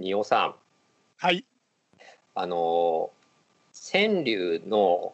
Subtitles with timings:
[0.00, 0.54] 仁尾さん
[1.18, 1.44] はい。
[2.34, 3.10] あの
[3.92, 5.12] 川柳の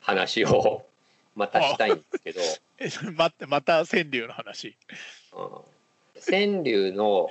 [0.00, 0.86] 話を
[1.36, 2.40] またしたいんですけど、
[2.78, 4.76] え待って、また川柳の話。
[5.34, 5.48] うん
[6.24, 7.30] 川柳の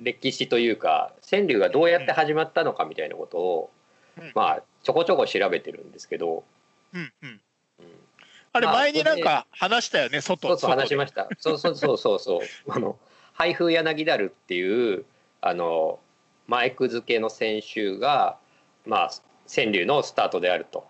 [0.00, 3.70] 歴史というか川柳がどうやって始まったのかみたいなことを、
[4.18, 6.44] うんまあちょこちょこ調べてるんですけど、
[6.92, 7.40] うんうん。
[7.78, 7.86] うん
[8.52, 10.48] あれ、まあ前になんか話したよね、外。
[10.48, 11.28] そうそう話しました。
[11.38, 12.40] そうそうそうそうそう。
[12.68, 12.98] あの
[13.32, 15.04] ハイフー柳ダルっていう
[15.40, 16.00] あの
[16.46, 18.38] マイク付けの選手が
[18.86, 19.10] まあ
[19.48, 20.80] 川柳のスタートであると。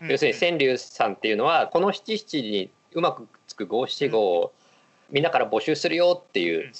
[0.00, 4.52] うん要するに川柳さんっていうのはこの七七にうまくつく五七五を
[5.10, 6.72] みんなから募集するよっていう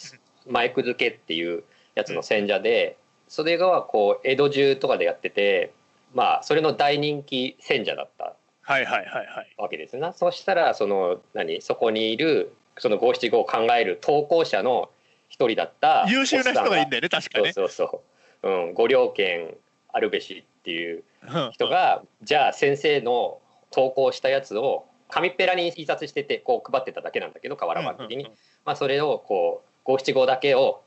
[0.46, 1.62] マイク付けっていう
[1.94, 5.72] やつの選者でそれがこう江戸中とかでやってて
[6.12, 9.54] まあそれの大人気選者だったはいはいはいはい。
[9.58, 10.12] わけですな。
[10.12, 14.90] そしたらその何そこにいるその五七五を考える投稿者の
[15.28, 17.52] 一人だった優秀な人がいいんだだよね、確かそうね。
[17.52, 18.00] そうそう、
[18.44, 19.54] うん、ご両権
[19.92, 21.50] あるべしっていううん。
[21.52, 30.82] 人が、じゃあ先生の投稿したやつを紙っぺらに印刷しててこう配ってただけなんだけど瓦版的に、うんうんまあ、それをこう五七五だけを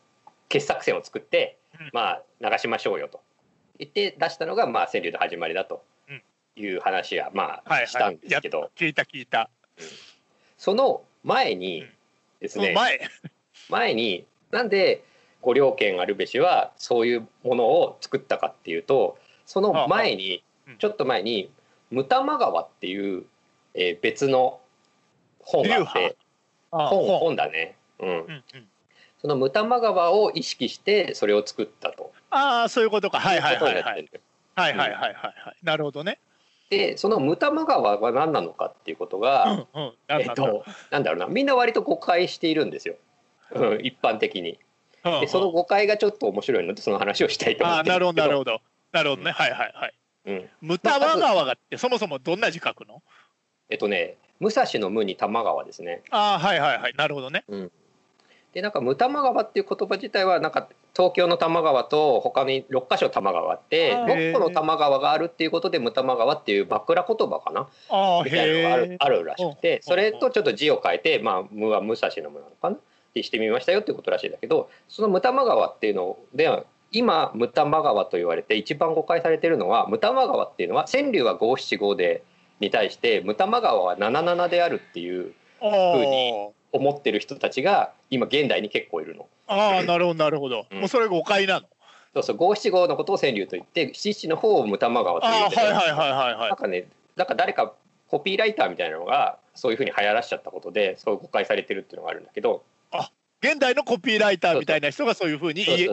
[0.49, 1.89] 傑作選を作って、うん。
[1.93, 3.19] まあ流しましょうよと。
[3.79, 6.21] 言って出したのがまあ川柳の始まりだとうん。
[6.55, 7.83] いう話はまはいはい。
[7.83, 9.49] あしたんですけど、聞いた聞いた。
[10.57, 11.85] その前に
[12.39, 12.99] ですね、前。
[13.69, 15.03] 前になんで
[15.41, 20.43] 五両権あるべしはそういうものを作ったかっていうとその前に
[20.79, 21.49] ちょっと前に
[21.91, 23.25] 「ムタマ川」っていう、
[23.73, 24.59] えー別の
[25.39, 26.15] 本があっ流て
[26.71, 27.19] あ本本。
[27.19, 28.43] 本だね、うん、うんうん。
[29.19, 32.11] そのムタマ川を意識してそれを作ったと。
[32.29, 33.19] ああ、そういうことか。
[33.19, 33.83] はいはいはいはい。
[33.83, 34.03] はい
[34.55, 35.55] はいはいはいはい。
[35.63, 36.19] なるほどね。
[36.69, 39.93] でそのムタマ川は何なのかっていうことうが、んうん。
[40.07, 41.11] なんだえっとなんだ。
[41.11, 41.27] ろうな。
[41.27, 42.95] みんな割と誤解しているんですよ、
[43.51, 44.59] うん、一般的に。
[45.03, 48.61] うんうんでその誤解がちょっと面白いのでその話をしたいと思ああ、ってなるほどなるほほど。
[48.91, 49.31] なるほどね。
[49.31, 49.93] はいはいはい。
[50.25, 53.01] ど、うん、ムタマ川がってそもそもどんな字書くの？
[53.69, 56.01] えっとね武蔵の武に玉川ですね。
[56.09, 56.93] ああ、はいはいはい。
[56.97, 57.45] なるほどね。
[58.53, 68.77] でなんか武玉川っていう言葉自体はなんか東京の多摩川と他に6か所多摩川ってあー6個の多摩川があるっていうことで武玉川っていう枕言葉かなああ、みたいなのがあ。
[68.77, 72.77] るあるらしくてうんそれとちょっと字を変えてまあ武は武蔵の武なのかな
[73.23, 82.23] してみましたよっていうことらしいんだけどその武玉川っていうので今武玉川と言われて一番誤解されてるのは武玉川っていうのは川柳は五七五で
[82.59, 89.27] に対して武玉川は七七であるっていうあふうに思ってる人たちが今現代に結構いるの。
[89.47, 90.65] あああ、なるほどなるほど。
[90.71, 91.67] うんもうそれ誤解なの。
[92.13, 96.55] そうそう五七五のことを川柳と言って七七の方を武玉川とってはいはいはいはいはいなん。
[96.55, 96.85] かね
[97.15, 97.73] なんか誰か
[98.09, 102.63] コピーライターみたいなのがそういうふうに流行らしちゃったことでそう誤解されてるっていうのがあるんだけど
[103.41, 105.91] 現代のコピーライターみたいな人がそういうふうに言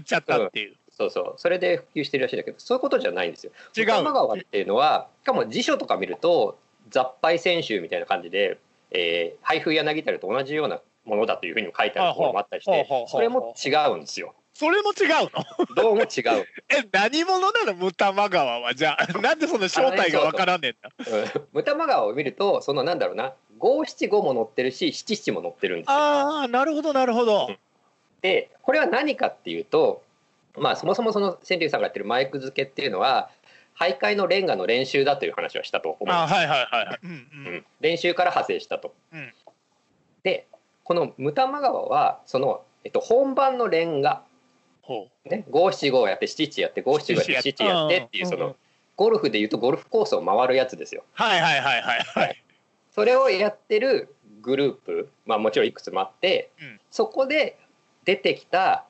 [0.00, 0.76] っちゃったっていう。
[0.90, 3.52] そうそうそれで普及してるらしいんだけどそういうことじゃないんですよ。
[3.76, 6.58] 違う武玉川っていうのはしかも辞書とか見ると
[6.90, 8.58] 雑配選集みたいな感じで、
[8.90, 14.34] えー、配布柳たると同じようなものだというふうにも書いてあるところもあったりしてそれも違うんですよ。
[14.52, 15.74] それも違うの？
[15.74, 16.44] どうも違う。
[16.68, 17.74] え、何者なの？
[17.74, 18.74] ムタマ川は。
[18.74, 20.90] じゃあ、なんでその正体がわからんねんな。
[20.98, 25.94] うん武玉川を見るとそのなんだろうな五七五も載ってるし七七も載ってるんですよ。
[25.94, 27.50] ああ、なるほどなるほど。
[28.22, 30.02] でこれは何かっていうと
[30.56, 33.30] まあそもそもその川柳さんがやってるマイク付けっていうのは
[33.78, 36.32] 徘徊のレンガの練習だという話をしたと思います。
[36.32, 36.98] あはいはいはいはい。
[37.02, 37.54] うんうん。
[37.54, 38.94] うん練習から派生したと。
[39.12, 39.32] うん
[40.22, 40.46] で
[40.84, 44.22] この武玉川はその、えっと、本番のレンガ
[45.48, 48.56] 五七五やって七七やって五七五やって七七やってっていうその
[48.96, 51.04] ゴルフでいうとゴルフコースを回るやつですよ。
[51.06, 51.22] う。
[51.22, 52.42] はいはいはいはいはい。
[52.94, 57.56] それをやってるグループ、まあ、もちろんいくつもあって、うんそこで
[58.04, 58.84] 出てきた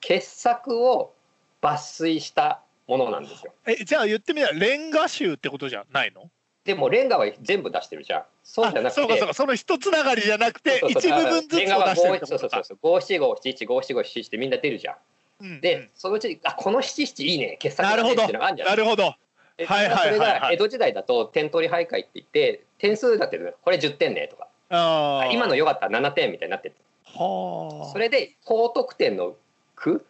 [0.00, 1.12] 傑作を
[1.60, 3.52] 抜粋したものなんですよ。
[3.66, 6.30] え、じゃあ言ってみたらレンガ集ってことじゃないの？
[6.64, 8.22] でもレンガは全部出してるじゃん。
[8.44, 12.38] そうじゃなくてあそうかそうか、その一つながりじゃなくて、一部分ずつを出してるって五そう。
[12.38, 14.96] そうそう五七五七七五七五七七ってみんな出るじゃん。
[15.40, 18.68] うんで、そのうちあこの七七いいね傑作だねっていうのがあるじゃん。
[18.68, 19.14] なるほど。
[19.56, 25.32] ではいはいはいはいそれが江戸時代だと点取り徘徊って言って点数だってるこれ10点ねとかああ。
[25.32, 27.92] 今の良かったら7点みたいになってるはあ。
[27.92, 29.34] それで高得点の
[29.76, 30.04] 句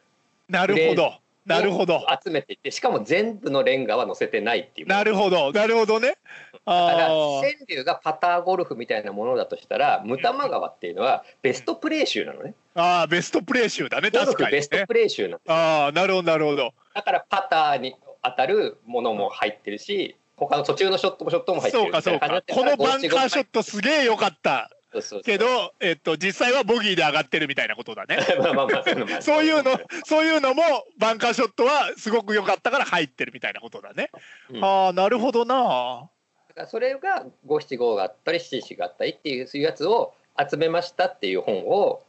[0.49, 1.15] なるほど。
[1.45, 2.07] なるほど。
[2.25, 5.53] 集めていってしかも全部のレンガは載せてないっていうなるほど。
[5.53, 6.17] なるほどね。
[6.65, 12.83] だからあ川柳がパターゴルフみたいなものだとしたらムタマ川っていうのはベストプレー集なのねあ。
[12.83, 14.13] ああ、ベストプレー集だね。
[14.13, 14.87] 確かにフベストね。
[14.87, 16.73] プレー集なんですああ、なるほどなるほど。
[16.95, 22.43] だからパターに当たるものも入ってるし他の途中のショットもショットも入ってるそうかそうか。
[22.51, 24.71] このバンカーショットすげえ良かった。
[24.93, 28.19] そうそうそうけど、えっと、実際はボギーで上がってるみたいなことだね。
[29.23, 30.63] そういうのそういうの、も
[30.99, 34.11] バンカーショットはすごく良かったから入ってるみたいなことだね。
[34.51, 36.11] うんああ、なるほどな。
[36.49, 42.03] だからそれが五七五があったり七七があったりっていうやつを集めましたっていう本を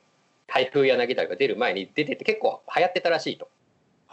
[0.48, 3.48] 台風柳田が出る前に出てて結構流行ってたらしいと。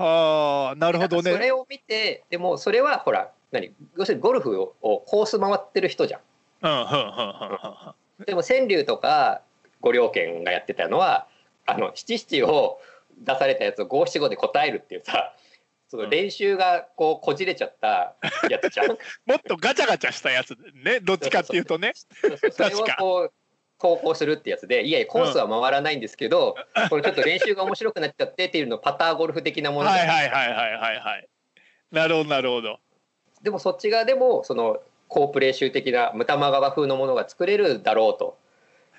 [0.02, 1.32] はあ、なるほどね。
[1.32, 3.72] それを見てでもそれはほら何？
[3.96, 6.20] 要するにゴルフををコース回ってる人じゃん。
[8.24, 9.42] でも川柳とか
[9.80, 11.26] 五稜軒がやってたのは
[11.66, 12.80] あの七七を
[13.18, 15.34] 出されたやつを五七五で答えるっていうさ
[15.90, 18.14] その練習がこうこじれちゃった
[18.48, 18.88] やつじゃん。
[19.26, 21.92] もっとガチャガチャしたやつね、どっちかっていうとね。
[23.80, 26.54] 投稿するってやつでいやいやコースは回らないんですけど、
[26.88, 31.28] これちょっと練習が面白くなっちゃってっていうのパターゴルフ的なもので、はいはいはいはいはいはい。
[31.90, 32.78] なるほどなるほど。
[33.42, 38.36] でもそっち側でもその好プレー集的なムタマ川風のものが作れるだろうと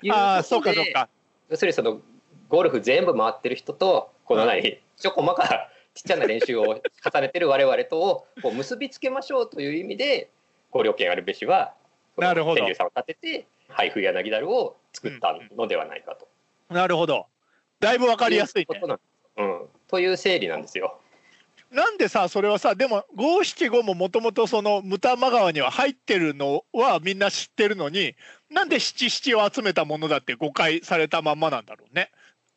[0.02, 1.08] いうああ、そうかそうか。
[1.48, 2.00] 要するにその
[2.48, 10.30] ゴルフ全部回ってる人とこの何ちょこまかちっちゃな練習を重ねてる我々とをこう結びつけましょうという意味で
[10.70, 11.74] 五稜軒あるべしは
[12.16, 16.28] なるほど天竜さんを立てて配布柳だるを作ったのではないかと。
[16.72, 17.26] なるほど。
[17.80, 18.98] だいぶわかりやすいねと
[19.36, 20.98] うんうん、という整理なんですよ。
[21.70, 28.14] なんでさ、それはさ、でも五七五ももともとそのムタマ川には入ってるのはみんな知ってるのに、
[28.50, 32.10] なんで七七を集めたものだって誤解されたまんまなんだろうね。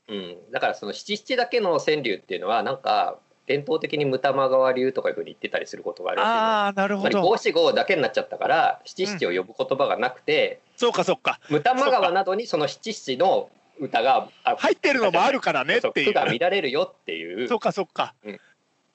[0.09, 11.39] うん、だからその七七だけの川柳っていうのはなんか伝統的にムタマ川流とかいうふうに言ってたりすることがあるああ、なるつまり五七五だけになっちゃったから七七を呼ぶ言葉がなくて、そうかそうか。
[11.49, 13.49] ムタマ川などにその七七の
[13.79, 16.05] 歌があ入ってるのもあるからねっていう。
[16.05, 18.15] そう句が乱れるよっていうそうかそうか。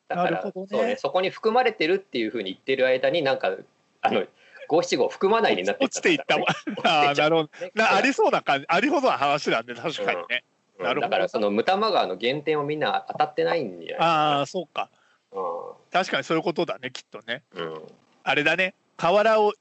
[0.09, 3.55] だからなるほどねそうねそこに含まれてるっていうふうに言ってる間になんか
[4.03, 4.25] あの
[4.67, 6.47] 五七五含まないになって落ちていったわ。
[6.83, 7.51] ああ、なるほど。
[7.75, 10.45] なありそうな感じ、ありほどな話なんで、確かにね。
[10.45, 10.50] うん
[10.83, 14.89] なるほどだからそのムタマ川の原点をみんな当たってないんじゃないああ、そうか。
[15.31, 17.43] か確かにそういうことだね、きっとね。
[17.55, 17.83] な、うんうん
[18.23, 18.75] あれだね。
[18.97, 19.55] 河原を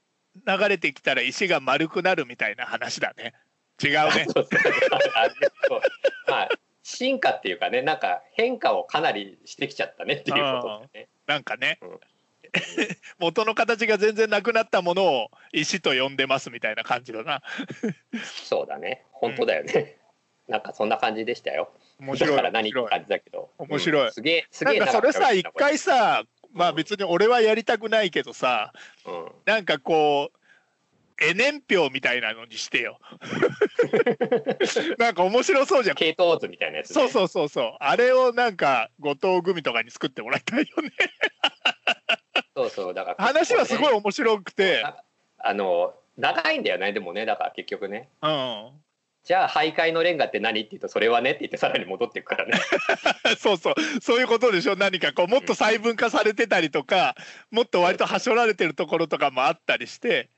[0.46, 3.32] 流れてきたら石が丸くなるみたいな話だね。
[3.82, 4.26] 違うね。
[6.28, 6.48] まあ
[6.82, 11.08] 進化っていうかねなんか変化をかなりしてきちゃったねっていうことだよね。
[11.26, 12.00] なんかねうん。
[13.18, 17.42] 元の形が全然なくなったものを石と呼んでますみたいな感じだな。
[18.22, 19.98] そうだね本当だよね、
[20.50, 21.70] なんかそんな感じでしたよ
[22.00, 22.30] 面白い。
[22.30, 28.72] だから何って感じだけど面白いうんすげえすなんげえかそれさ、一回さ、まあうん別に俺はやりたくないけどさ、
[29.06, 32.98] うんなんかこう、エ年表みたいなのにしてよ。
[34.98, 35.96] なんか面白そうじゃん。
[35.96, 37.76] 系統図みたいなやつ、ね、そうそうそうそう。
[37.78, 40.90] あれをなんか後藤組とかに作ってもらいたいよね。
[42.56, 44.82] そうそうだから話はすごいい面白くて、
[45.38, 48.70] あの長いんだよねでもねだから結局ねうん。
[49.22, 52.52] じゃあ徘徊のレンガって何って言うとそれはねって言ってさらに戻っていくからね
[53.38, 54.76] そうそう、そういうことでしょ。
[54.76, 57.14] 何かこうもっと細分化されてたりとか、
[57.50, 60.30] もっと割とはしょられてるところとかもあったりして、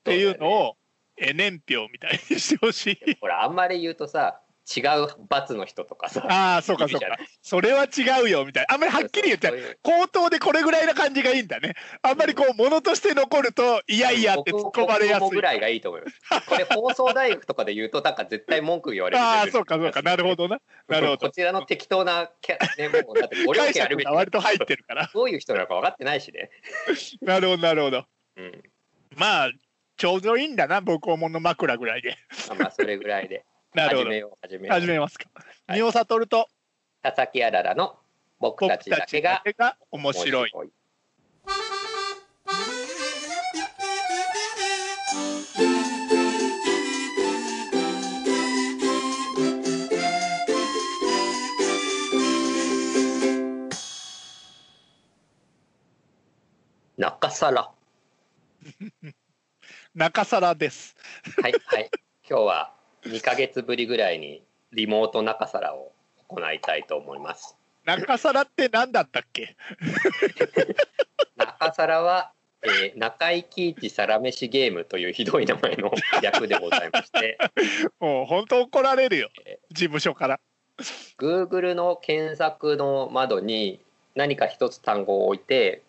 [0.00, 0.76] っていうのを、
[1.16, 3.16] え年表みたいにしてほしい。
[3.20, 4.40] ほらあんまり言うとさ
[4.76, 7.06] 違う罰の人とかさああ、そうかそうか。
[7.40, 8.74] それは違うよみたいな。
[8.74, 11.74] あんまりはっきり言ってそう口頭でこれぐらいな感じがいいんだね。
[12.02, 15.30] あんまりこう、ものとして残ると、いやいやって突っ込まれやすい。
[15.30, 20.02] ぐらいがいいと思いますこれ放送大学とかで言うとなんか絶対文句言われるああ、そうかそうか。
[20.02, 20.60] なるほどな。
[20.86, 21.18] なるほど。
[21.28, 25.10] こちらの適当なキャねもうだってご両解家あるべき割と入ってるから。
[25.12, 26.50] どういう人なのか分かってないしね、
[27.22, 28.04] なるほど、なるほど。
[28.36, 28.62] うん、
[29.16, 29.50] まあ、
[29.96, 32.16] ちょうどいいんだな、母校門の枕ぐらいで。
[32.48, 33.44] まあまあそれぐらいで
[33.74, 34.68] なるほど始め。
[34.68, 35.28] 始めますか。
[35.34, 35.42] は
[35.76, 36.48] い仁王悟と
[37.02, 37.98] 佐々木あららの
[38.38, 40.52] 僕た僕ちだたちだけがけが面白い。
[56.96, 57.70] 中皿
[59.94, 60.96] 中皿です。
[61.42, 61.90] はいはい
[62.28, 65.92] 今日は2ヶ月ぶりぐらいにリモート中皿を
[66.28, 69.56] 行いたいと思います中皿って何だったっけ？
[71.36, 75.90] 中皿は、えー中井貴一皿飯ゲームというひどい名前の
[76.22, 77.38] 略でございまして
[78.00, 79.58] もう本当怒られるよえ。
[79.70, 80.40] 事務所から。
[81.18, 83.80] Google の検索の窓に
[84.14, 85.82] 何か一つ単語を置いて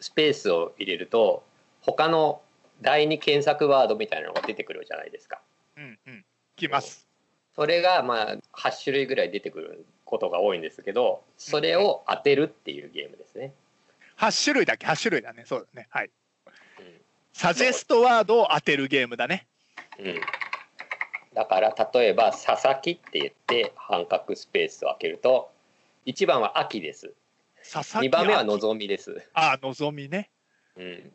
[0.00, 1.44] スペースを入れると
[1.80, 2.40] 他の
[2.80, 5.40] 第二検索ワードみたいなのが出てくるじゃないですか。
[5.76, 6.24] うんうん。
[6.56, 7.06] 来ます。
[7.54, 13.52] それがまあ8種類ぐらい出てくることが多いんですけどそれを当てるっていうゲームですね。
[14.18, 15.44] 8種類だっけ ?8 種類だね。
[15.46, 15.88] そうだね。
[15.90, 16.06] はい。
[16.06, 16.12] うん
[17.32, 19.46] サジェストワードを当てるゲームだね。
[19.98, 20.20] うん、
[21.34, 25.50] だから例えば「佐々木」って言って半角スペースを開けると
[26.06, 27.12] 1番は「秋」です
[27.70, 30.30] 佐々木2番目は「ののぞみ」です、あのぞみね
[30.76, 31.12] うん、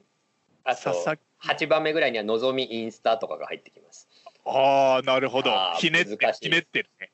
[0.64, 1.22] あと佐々木
[1.66, 4.07] 8番目ぐらいには「のぞみインスタ」とかが入ってきます
[4.48, 5.52] ああなるほど。
[5.78, 7.12] ひねってひねってるね。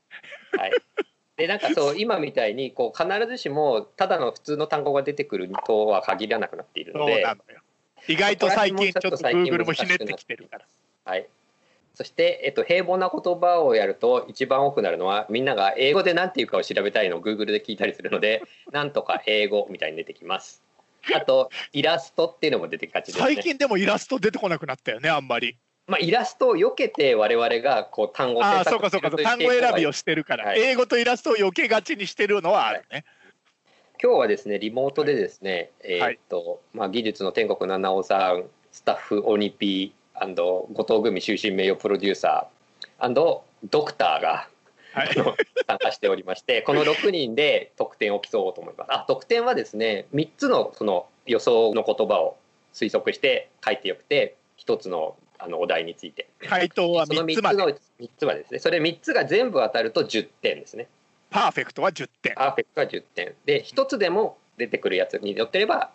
[0.57, 0.71] はい、
[1.37, 7.61] でなんかそう今みたいにこう必ずしもただの普通の単語が出てくるとは限らなくなっているそうのでなのよ。
[8.07, 10.65] 意外と最近ちょっと最近 Google もひねってきてるから。
[11.05, 11.27] はい、
[11.95, 20.63] そして、えっと、平凡な言葉をやると一番多くなるのはみんなが英語で何て言うかを調べたいのを Google で聞いたりするので なんとか英語みたいに出てきます。
[21.13, 23.25] あとイラストっていうのも出てきがちですね。
[23.25, 30.61] 最近でもイラスト出てこなくなったよねあんまりまあ、イラストを避けて我々がこう単語をあそうかそうか単語選びをしてるから、はい。
[30.61, 33.03] 英語とイラストを避けがちにしてるのはあるね、
[34.01, 43.43] 今日はですねリモートでですね、えーっとまあ、技術の天国七尾さんスタッフオニピー後藤組終身名誉プロデューサード
[43.83, 44.47] クターが
[44.93, 45.07] はい。
[45.67, 48.93] 参加しておりまして この6人で得点を競おうと思います。
[48.93, 52.37] あ得点はですね3つのその予想の言葉を
[52.73, 56.29] 推測して書いてよくて1つのあのお題について。
[56.47, 58.59] 回答はその3 3つのつまで3つはですね。
[58.59, 60.87] それ3つが全部当たると10点ですね。
[61.29, 62.35] パーフェクトは10点。
[62.35, 63.33] パーフェクトは10点。
[63.45, 65.91] で1つでも出てくるやつによってれば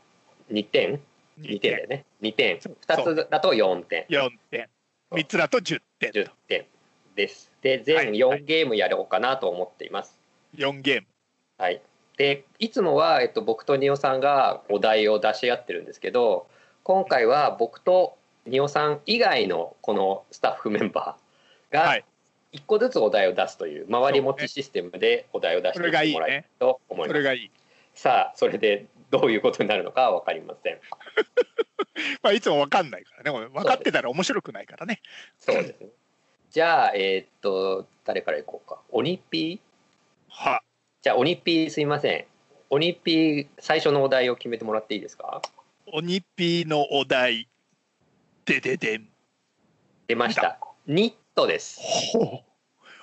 [0.50, 1.00] 2点。
[1.40, 1.72] 2点。
[1.72, 2.04] だよね。
[2.22, 2.60] 2点。
[2.60, 2.76] そう。
[2.86, 4.06] 2つだと4点。
[4.08, 4.68] 4点。
[5.12, 6.66] 3つだと10点10点。
[7.14, 7.50] です。
[7.62, 8.12] ではい全はい。
[8.12, 10.18] 4ゲームやろうかなと思っています。
[10.56, 11.06] 4ゲーム。
[11.58, 11.82] はい、
[12.16, 16.46] でいつもは、えっと、僕と仁尾さんがお題を出し合ってるんですけど
[16.84, 18.16] 今回は僕と
[18.48, 22.04] 仁尾さん以外のこのスタッフメンバーがはい。
[22.54, 27.16] 1個ずつお題を出すという回り持ちシステムでお題を出してもらえると思います。
[27.16, 27.50] それがいい、
[27.94, 30.78] さあそれでどういうことになるのかは分かりません。
[32.22, 33.48] まあ、いつも分かんないからね。
[33.50, 35.02] 分かってたら面白くないからね。
[35.38, 35.80] そうです。
[35.80, 35.88] ね
[36.50, 38.80] じゃあえーっと誰からいこうか。
[38.90, 39.60] オニピー？
[40.30, 40.62] は。
[41.02, 42.24] じゃあオニピーすいません。
[42.70, 45.42] オニピー最初のお題を決めてもらっていいですか？
[45.92, 47.47] オニピーのお題
[48.48, 49.06] でででん
[50.06, 50.58] 出ました。
[50.86, 51.80] ニットです。
[52.12, 52.42] ほ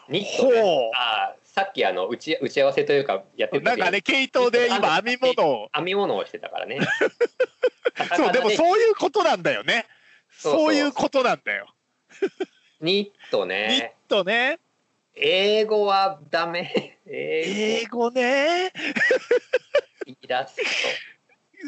[0.10, 0.60] ニットね。
[0.60, 6.80] ほああ、さっきあの打ち打ち合わせというかやってうなんかね毛糸で今編み物を編み物をしてたからね。
[8.18, 8.52] そうでもう。
[8.54, 9.86] そういうことなんだよね
[10.32, 11.68] そうそうそういうことなんだよ
[12.82, 13.96] ニットニッね。
[14.08, 14.60] トね
[15.14, 16.98] 英語はダメ。
[17.06, 18.74] 英英語ね
[20.06, 20.62] 語イラスト。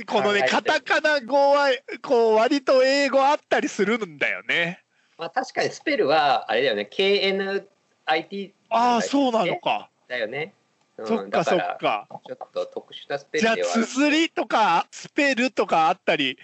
[0.05, 1.69] このねカタカナ語は
[2.01, 4.83] こう割と英語あったりするんだよね
[5.17, 6.87] まあ確かにスペルはあれだよね。
[6.91, 10.53] KNIT ああそうなのか、だよね。
[10.97, 16.39] うんそっかそっだからちょっと特殊なスペルじゃあではある綴りとかスペルとかあったり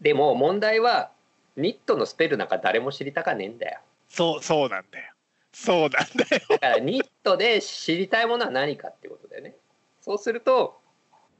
[0.00, 1.10] でも問題は
[1.56, 3.80] ニットのスペルなんか誰も知りたかねえんだよ。
[4.08, 5.12] そうそうなんだよ
[5.52, 9.56] そうなんだよだからニットで知りたいものは何かってことだよね。
[10.00, 10.78] そうすると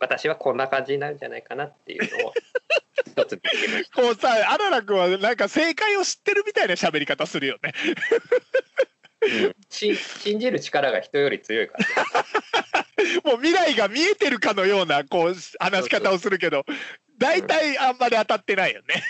[0.01, 2.33] 私はこんな感じになるんじゃないかなっていうのを
[3.07, 3.97] 一つ見つけました。
[4.03, 7.73] こうさあららくんはなんか正解を知ってるみたいな喋り方するよね
[9.23, 16.65] うんし信じる力が人より強いから、ね、 もう未来が見えてるかのようなこう話し方をするけど
[17.19, 19.03] 大体あんまり当たってないよね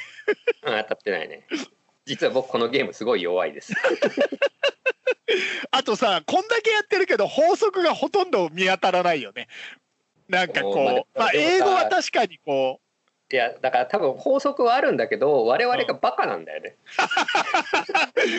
[0.63, 1.47] うん、当たってないね。
[2.05, 3.73] 実は僕このゲームすごい弱いです。
[5.71, 9.49] あとさこんだけやってるけど法則がほとんど見当たらないよね
[10.29, 12.81] なんかこうまあ英語は確かにこ
[13.31, 16.77] いやだから多分法則はあるんだけど我々がバカなんだよね。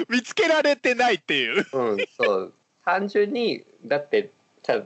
[0.07, 1.65] う 見つけられてないっていう。
[1.73, 2.53] うん、そう。
[2.83, 4.31] 単純にだって
[4.63, 4.81] さ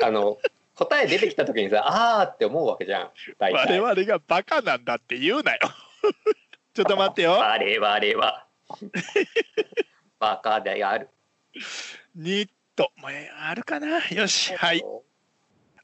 [0.00, 0.38] あの
[0.76, 1.82] 答え出てきた時にさ
[2.20, 3.80] あーって思うわけじゃん大体。
[3.80, 5.58] 我々がバカなんだって言うなよ。
[6.74, 7.32] ちょっと待ってよ。
[7.32, 8.46] 我々は。
[10.20, 11.08] バカである。
[12.14, 12.92] ニット。
[12.96, 14.06] もうあるかな？
[14.08, 14.82] よしはい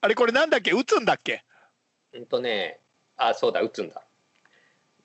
[0.01, 0.73] あれこれなんだっけ？
[0.73, 1.45] 打つんだっけ？
[2.13, 2.81] うんとね
[3.17, 4.03] あそうだ打つんだ、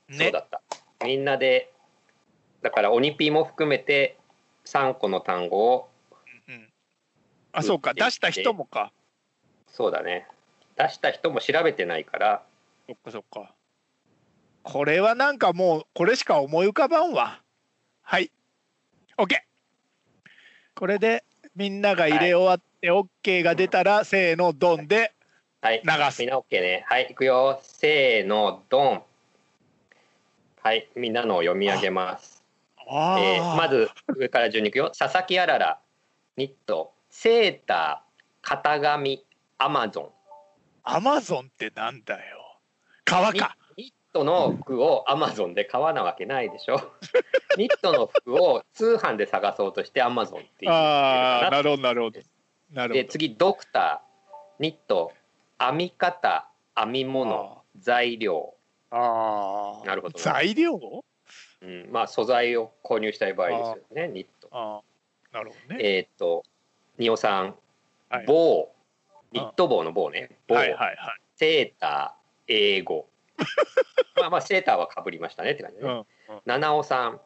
[0.09, 0.61] そうねだった。
[1.05, 1.71] みんなで
[2.61, 4.17] だからオニピーも含めて
[4.65, 5.89] 3個の単語を
[6.47, 6.69] うん
[7.51, 7.93] あそうか。
[7.93, 8.91] 出した人もか。
[9.67, 10.27] そうだね。
[10.77, 12.43] 出した人も調べてないから。
[12.87, 13.53] そっかそっか。
[14.63, 17.41] これはなんかもうこれしか思い浮かばんわ。
[18.01, 18.31] はい。
[19.17, 19.35] OK
[20.75, 21.23] これで
[21.55, 25.13] みんなが入れ終わって OK が出たら、せーのドンで
[25.61, 25.81] はい。
[25.85, 26.19] 流す。
[26.19, 26.83] みんな OK ね。
[26.85, 27.61] はいいくよ。
[27.63, 29.03] せーのドン。
[30.61, 32.43] はいみんなのを読み上げます。
[32.85, 33.19] あー。
[33.19, 34.91] えーまず上から順にいくよ。
[34.97, 35.79] 佐々木あらら
[36.35, 36.91] ニット。
[37.09, 39.25] セーター型紙
[39.59, 40.09] アマゾン。
[40.83, 42.59] アマゾンってなんだよ。
[43.05, 43.55] 革か。
[43.77, 46.81] ニニットの服をアマゾンで買わなわけないでしょ。
[47.57, 52.19] ニットの服を通販で探そうとしてアマゾンっていうああなるほどなるほど
[52.73, 55.11] で次ドクターニット
[55.59, 58.53] 編み方編み物材料。
[58.89, 59.85] ああ。
[59.85, 60.19] なるほど。
[60.19, 61.03] 材料？
[61.61, 64.49] うん、まあ素材を購入したい場合ですよねニット。
[64.51, 64.81] あ
[65.33, 65.37] あ。
[65.37, 65.83] なるほどね。
[65.83, 66.43] えーっと
[66.97, 67.55] 仁尾さん
[68.09, 68.25] はい。
[68.25, 68.71] 棒。
[69.31, 70.29] ニット帽の棒ね。
[70.47, 70.97] 棒、はいはいはい。
[71.35, 73.07] セーター英語。
[74.15, 76.05] まあまあセーターはかぶりましたねって感じね、うんうん。
[76.45, 77.21] 七尾さん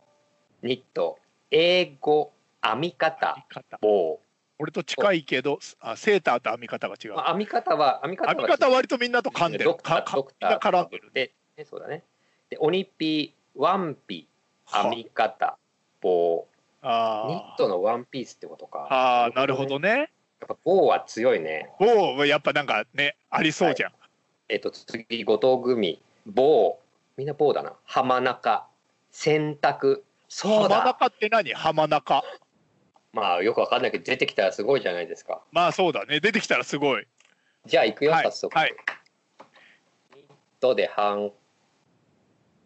[0.62, 1.20] ニット
[1.52, 3.78] 英語編み編方み方。
[3.82, 4.22] 棒、
[4.60, 7.16] 俺と近いけどあセーターと編み方が違う。
[7.16, 9.66] まあ、編み方は編み方は編み方は割とみんなと噛んでる。
[9.66, 12.04] ドクタードクターでるで、ね、そうだね。
[12.50, 14.28] で鬼ピーワンピ
[14.66, 15.58] 編はみ方
[16.02, 16.48] 棒。
[16.82, 18.88] あニットのワンピースってことか。
[18.90, 19.94] あーなるほどね。
[19.94, 21.70] ねやっぱ棒は強いね。
[21.80, 23.92] 棒はやっぱなんかねありそうじゃん、
[24.50, 26.02] えっと次後藤組。
[26.26, 26.80] 棒。
[27.16, 27.74] みんな棒だな。
[27.86, 28.68] 浜中。
[29.12, 30.02] 洗濯。
[30.30, 30.84] そう浜だ。
[30.86, 31.54] 中って何？
[31.54, 32.24] 浜中
[33.14, 35.42] まあよくわかんないけど出てきたらすごいじゃないですか。
[35.52, 36.20] まあそうだね。
[36.20, 37.08] 出てきたらすごい。
[37.66, 38.76] じゃあ行くよはい早速、はい。
[40.16, 40.26] ニッ
[40.60, 41.32] トで半。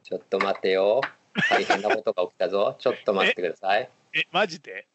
[0.04, 1.02] ちょっと待ってよ。
[1.50, 2.76] 大変なことが起きたぞ。
[2.80, 3.90] ちょっと待ってください。
[4.14, 4.88] えマジで？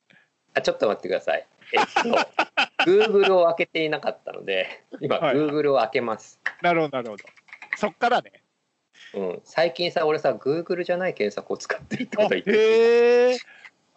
[0.54, 1.46] あちょっと待ってください。
[1.72, 5.36] えっと Google を開けていなかったので今はい。
[5.36, 7.24] Google を開けます、なるほどなるほど。
[7.76, 8.32] そっからね。
[9.14, 12.58] うん、最近さ俺さ Google じゃない検索を使ってるってことあ言ってる。
[12.58, 13.38] へえ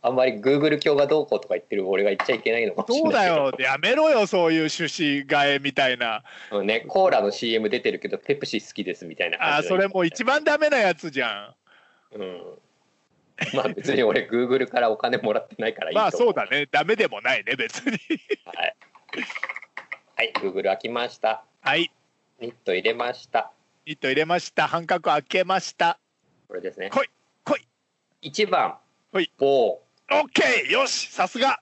[0.01, 3.63] あんまり Google 教がどうこうとか言ってる俺が言っちゃいけないのかもしそうだれないけど。
[3.63, 3.71] よ。
[3.71, 6.23] やめろよそういう趣旨替えみたいな。
[6.51, 11.53] うんね、コーラの CM 出てるけどペプシ好きですみたいなあそれもう一番ダメなやつじゃ
[12.13, 12.41] うん。
[13.53, 16.67] まあ別に俺 Google からお金もらってないからいんまあいと思そうだね。
[16.71, 17.91] ダメでもないね別に。
[18.45, 18.75] はい、
[20.15, 21.43] はい、Google 開きました。
[21.61, 21.91] はい。
[22.39, 23.51] ニット入れました。
[23.85, 24.67] ニット入れました。
[24.67, 25.99] 半角開けました。
[26.47, 26.89] これですね。
[26.89, 27.09] 来い
[27.43, 28.29] 来い。
[28.29, 28.77] 1番。
[29.11, 29.31] はい。
[29.37, 31.59] 棒オッケーよしさすが。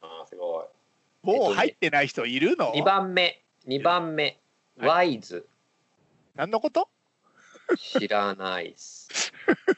[0.00, 1.26] あーすごい。
[1.26, 3.42] もう入ってない人いるの？2番目。
[3.68, 4.38] 2番目。
[4.78, 4.88] はい。
[4.88, 5.46] ワイズ。
[6.34, 6.88] 何のこと？
[7.76, 9.32] 知らないっす。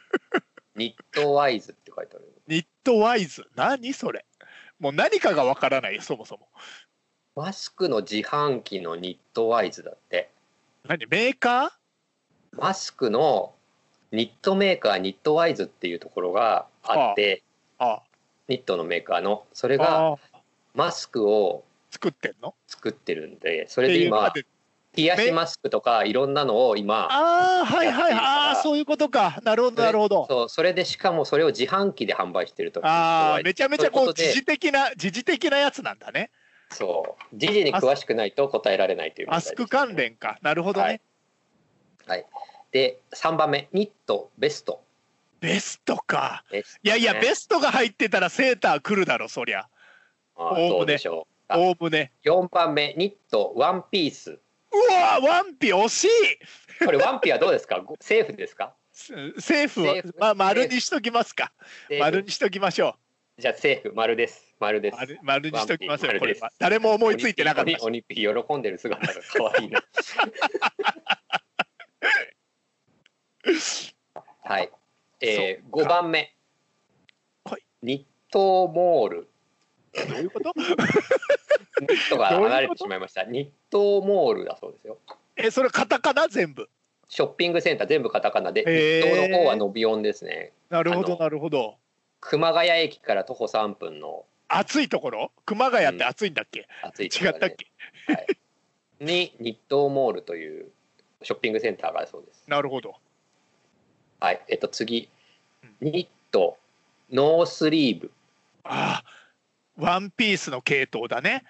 [0.77, 3.45] ニットワイズって書いてあるニットワイズ？
[3.57, 4.25] 何それ？
[4.79, 6.49] もう何かがわからないよそもそも。
[7.35, 10.31] マスクの自販機のニットワイズだって。
[10.85, 11.07] 何？
[11.07, 11.71] メーカー？
[12.53, 13.55] マスクの
[14.13, 17.44] ニットメーカーニットワイズっていうところがあってあ
[18.49, 19.45] ニットのメーカーの。
[19.53, 20.17] それがあ
[20.75, 22.55] マスクを作ってんの？
[22.67, 24.33] 作ってるんでそれで今
[24.97, 28.13] 冷やしマスクとかいろんなのを今ああはいはい。
[28.13, 29.41] ああそういうことか。
[29.43, 30.27] なるほどなるほど。
[30.29, 32.81] そうそれでしかもそれを自販機で販売してると。
[32.85, 36.31] ああめちゃめちゃこそう時事的な時事的なやつなんだね。
[36.71, 37.37] そう。
[37.37, 40.39] 時事に詳しくないと答えられないというマスク関連か。
[40.43, 41.01] なるほどね、はい。
[42.07, 42.27] はい。
[42.71, 43.69] で3番目。
[43.73, 44.84] ニットベスト
[45.45, 46.43] ベストか。
[46.83, 49.69] いやいやねベストが入ってたらセーター来るだろそりゃ。
[50.35, 50.97] おおむね。
[51.51, 52.13] おおむね。
[52.25, 54.31] 4番目ニットワンピース。
[54.31, 54.39] う
[54.93, 56.09] わワンピ惜しい。
[56.83, 57.81] これワンピはどうですか？
[57.81, 58.73] ごセーフですか？
[58.95, 61.53] セーフはまあ丸にしときますか。
[62.01, 62.97] 丸にしときましょ
[63.39, 64.55] じゃあセーフ丸です。
[64.59, 64.95] 丸です。
[64.95, 66.51] う丸丸にしときますうこれは。
[66.59, 69.83] 誰も思いついてなかった喜んでる姿が可愛いな
[74.43, 74.71] はい
[75.21, 75.91] えー、そっか。
[75.91, 76.35] 5番目。
[77.45, 77.63] はい。
[77.83, 79.29] ニットモール。
[80.09, 80.53] どういうこと？
[80.57, 80.65] ニ
[81.87, 83.25] ットが離れてしまいました。
[83.25, 84.99] ニットモールだそうですよ。
[85.37, 86.69] えそれカタカナ全部？
[87.09, 87.87] ショッピングセンター。
[87.87, 88.63] 全部カタカナで。
[88.63, 88.67] ニ
[89.09, 90.53] ットの方は伸び音ですね。
[90.71, 91.77] なるほどなるほど。
[92.21, 94.25] 熊谷駅から徒歩3分の。
[94.49, 95.33] 暑いところ？
[95.47, 97.67] 熊谷って暑いんだっけ、暑いところで違ったっけ？
[98.13, 98.27] はい、
[99.01, 100.67] にニットモールという
[101.23, 102.45] ショッピングセンターがあるそうです。
[102.47, 102.95] なるほど
[104.25, 105.11] はい、えっと次。
[105.63, 105.91] うん。
[105.93, 106.57] ニット。
[107.13, 108.11] ノースリーブ。
[108.65, 109.05] ああ
[109.77, 111.45] ワンピースの系統だね。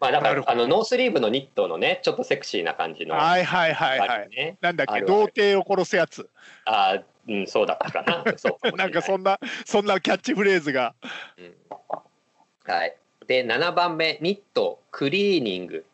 [0.00, 3.14] まあだからあのノースリーブのニットのねちょっとセクシーな感じの。
[3.14, 4.56] はいはいはいはい。
[4.60, 5.02] なんだっけ？
[5.02, 6.28] 童貞を殺すやつ。
[6.64, 8.24] あーうんそうだったかな。
[8.36, 10.96] そうなんかそんなそんなキャッチフレーズが。
[11.38, 11.54] うん。
[12.66, 12.96] はい。
[13.28, 14.18] で7番目。
[14.20, 14.80] ニット。
[14.90, 15.86] クリーニング。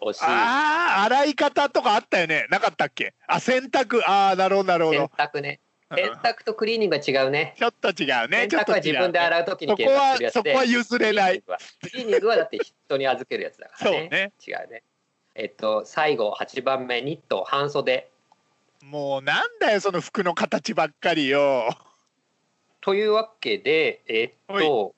[0.00, 0.24] 惜しい。
[0.26, 2.46] ああ洗い方とかあったよね。
[2.50, 3.14] なかったっけ？
[3.26, 4.02] あ洗濯。
[4.06, 5.58] ああなるほどなるほど、洗濯ね。
[5.90, 5.98] うん。
[5.98, 7.54] 洗濯とクリーニングは違うね。
[7.58, 8.48] ちょっと違うね。
[8.50, 10.40] 洗濯は自分でう洗うときに検索するやつで。
[10.40, 11.42] そこは譲れない。
[11.42, 11.56] ク
[11.94, 13.98] リーニングはだって人に預けるやつだからね。
[13.98, 14.32] そうね。
[14.46, 14.82] 違うね。
[15.34, 18.08] えっと最後8番目ニット半袖。
[18.82, 21.68] もうなんだよその服の形ばっかりよ。
[22.80, 24.94] というわけでえっと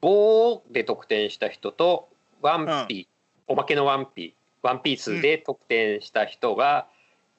[0.00, 2.08] 棒で得点した人と
[2.42, 3.08] ワンピ、
[3.46, 6.86] おまけのワンピワンピースで得点した人が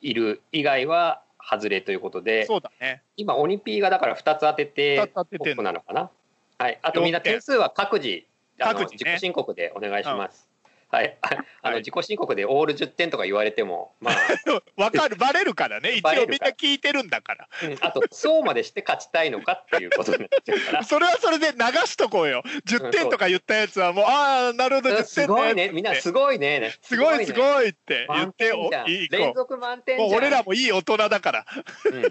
[0.01, 3.03] いる以外は外れということでそうだね。
[3.17, 6.09] 今オニピーがだから2つ当てて二つなのかな？
[6.57, 6.79] はい。
[6.81, 8.23] あとみんな4点点数は各自
[8.57, 9.11] 各自ね。
[9.11, 10.47] 自己申告でお願いします、
[10.95, 11.17] はい。
[11.21, 11.29] あ
[11.61, 11.75] あのはい。
[11.79, 14.15] 自己申告でオール10点とか言われてもまあ。
[14.81, 15.17] わかる。
[15.17, 15.91] バレるからね。
[15.99, 17.49] 一応みんな聞いてるんだから。
[17.63, 17.77] うん。
[17.81, 20.83] あとそうまでして勝ちたいのかっていうことになっちゃうから。
[20.87, 22.43] それはそれで流しとこうよ。
[22.65, 25.69] 10点とか言ったやつはもうああなるほど10点すごいね。
[25.69, 26.73] みんなすごいね。
[26.81, 30.11] すごいすいごいって言満っていいこ連続満点じゃうん。
[30.11, 31.45] もう俺らもいい大人だから。
[31.85, 32.03] うん。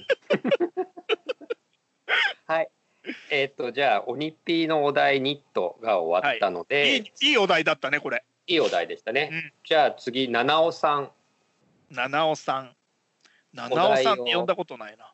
[2.47, 2.69] はい。
[3.31, 9.31] えっ、とじゃあオニピーのお題ニットが終わったので、いいいいお題だったねこれいいお題でしたね。
[9.33, 9.53] うん。
[9.65, 11.11] じゃあ次、七尾さん。
[11.91, 12.77] 七尾さん。
[13.53, 15.13] 七尾さんって呼んだことないな。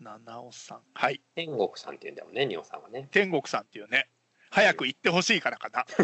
[0.00, 0.80] 七尾さん。
[0.94, 1.20] はい。
[1.34, 3.08] 天国さんって言うんだよね、仁王さんはね。
[3.10, 4.08] 天国さんっていうね。
[4.50, 5.84] 早く行ってほしいからかな。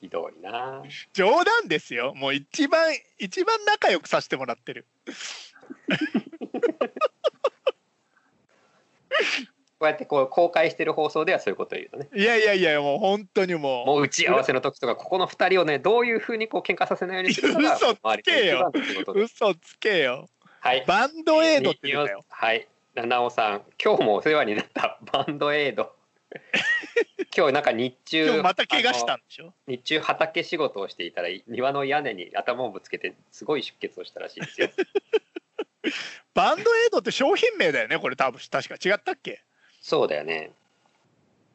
[0.00, 0.82] ひどいな。
[1.12, 2.12] 冗談ですよ。
[2.14, 4.88] もう一番一番仲良くさせてもらってる
[9.82, 12.08] こうやってこう公開してる放送ではそういうことを言うとね。
[12.14, 18.70] いやいやいやもう本当にもうもう打ち合わせの時とか、ここの二人をね、どういうふうにこう喧嘩させないようにするのが、嘘つけよ
[19.12, 20.28] 嘘つけよ
[20.60, 20.84] はい。
[20.86, 22.68] バンドエイドって言うんだよはい。
[22.94, 25.92] 七尾さん、今日もお世話になったバンドエイド。
[27.36, 29.52] 今日なんか日中、今日また怪我したんでしょ？
[29.66, 34.68] 日中畑仕事をしていたら庭の屋根に頭をぶつけてすごい出血をしたらしいですよ。
[36.34, 39.42] バンドエイドって商品名だよねこれ多分確か違ったっけ？
[39.82, 40.52] そうだよね。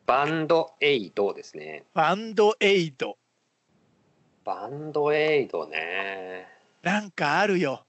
[0.05, 1.85] バンドエイドですね。
[1.93, 3.17] バンドエイド。
[4.43, 6.47] バンドエイドね。
[6.81, 7.85] なんかあるよ。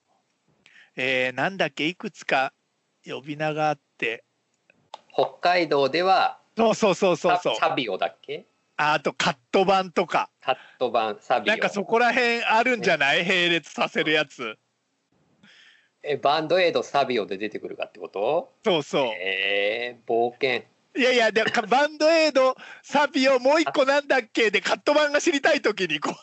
[0.96, 1.86] えー、なんだっけ？
[1.86, 2.52] いくつか
[3.04, 4.24] 呼び名があって。
[5.12, 7.54] 北海道ではそうそうそうそうそう。
[7.56, 8.46] ササビオだっけ？
[8.76, 10.30] ああとカット版とか。
[10.40, 11.52] カット版サビオ。
[11.52, 13.26] なんかそこら辺あるんじゃない？
[13.26, 14.56] 並列させるやつ
[16.02, 18.52] えバンドエイドサビオで出てくるかってこと？
[18.64, 20.62] そうそうえー、冒険。
[20.96, 26.14] いやいやでかバンドエイドサビオもう一個なんだっけでカット版が知りたい時にこう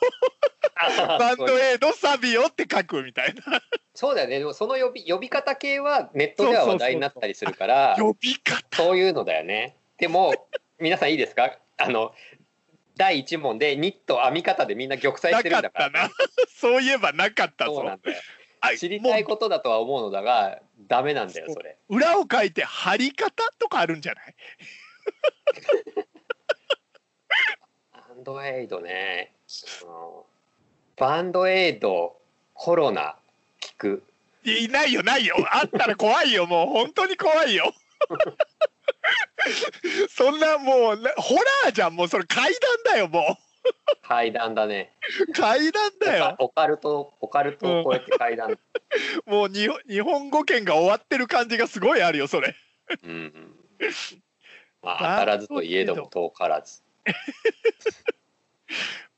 [1.20, 3.62] バンドエイドサビオって書くみたいな
[3.94, 4.40] そうだよね。
[4.40, 9.78] でもその呼び呼び方系はネットでは話題になったりするから、呼び方そういうのだよね。
[9.98, 10.34] でも
[10.80, 11.58] 皆さんいいですか？
[11.78, 12.14] あの
[12.98, 15.90] 第一問でニット編み方でみんな玉砕してるんだから。
[15.90, 16.10] なかったな
[16.60, 18.18] そういえばなかったぞそうなんだよ。
[18.62, 21.78] あ知りたいもことだとは思うのだがダメなんだよそれ。
[21.90, 24.36] う裏を書いて貼り方とかあるんじゃない？
[27.94, 29.34] バンドエイドね。
[29.84, 30.26] うん
[30.98, 32.16] バンドエイド
[32.54, 33.16] コロナ
[33.62, 34.04] 効く。
[34.46, 37.74] いないよないよあったら怖いよもう本当に怖いよ
[40.10, 42.54] そんなもうなホラーじゃんもうそれ階
[42.86, 43.38] 段だよも
[44.08, 44.96] 階段だね。
[45.28, 46.36] う階段だよ。
[46.40, 48.58] オカルトオカルトを超えて階段。
[49.26, 52.56] もうに日本語圏が終わってる感じがすごいあるよそれ。
[53.04, 53.56] うんうん。
[54.84, 56.84] まあ当たらずといえども遠からず。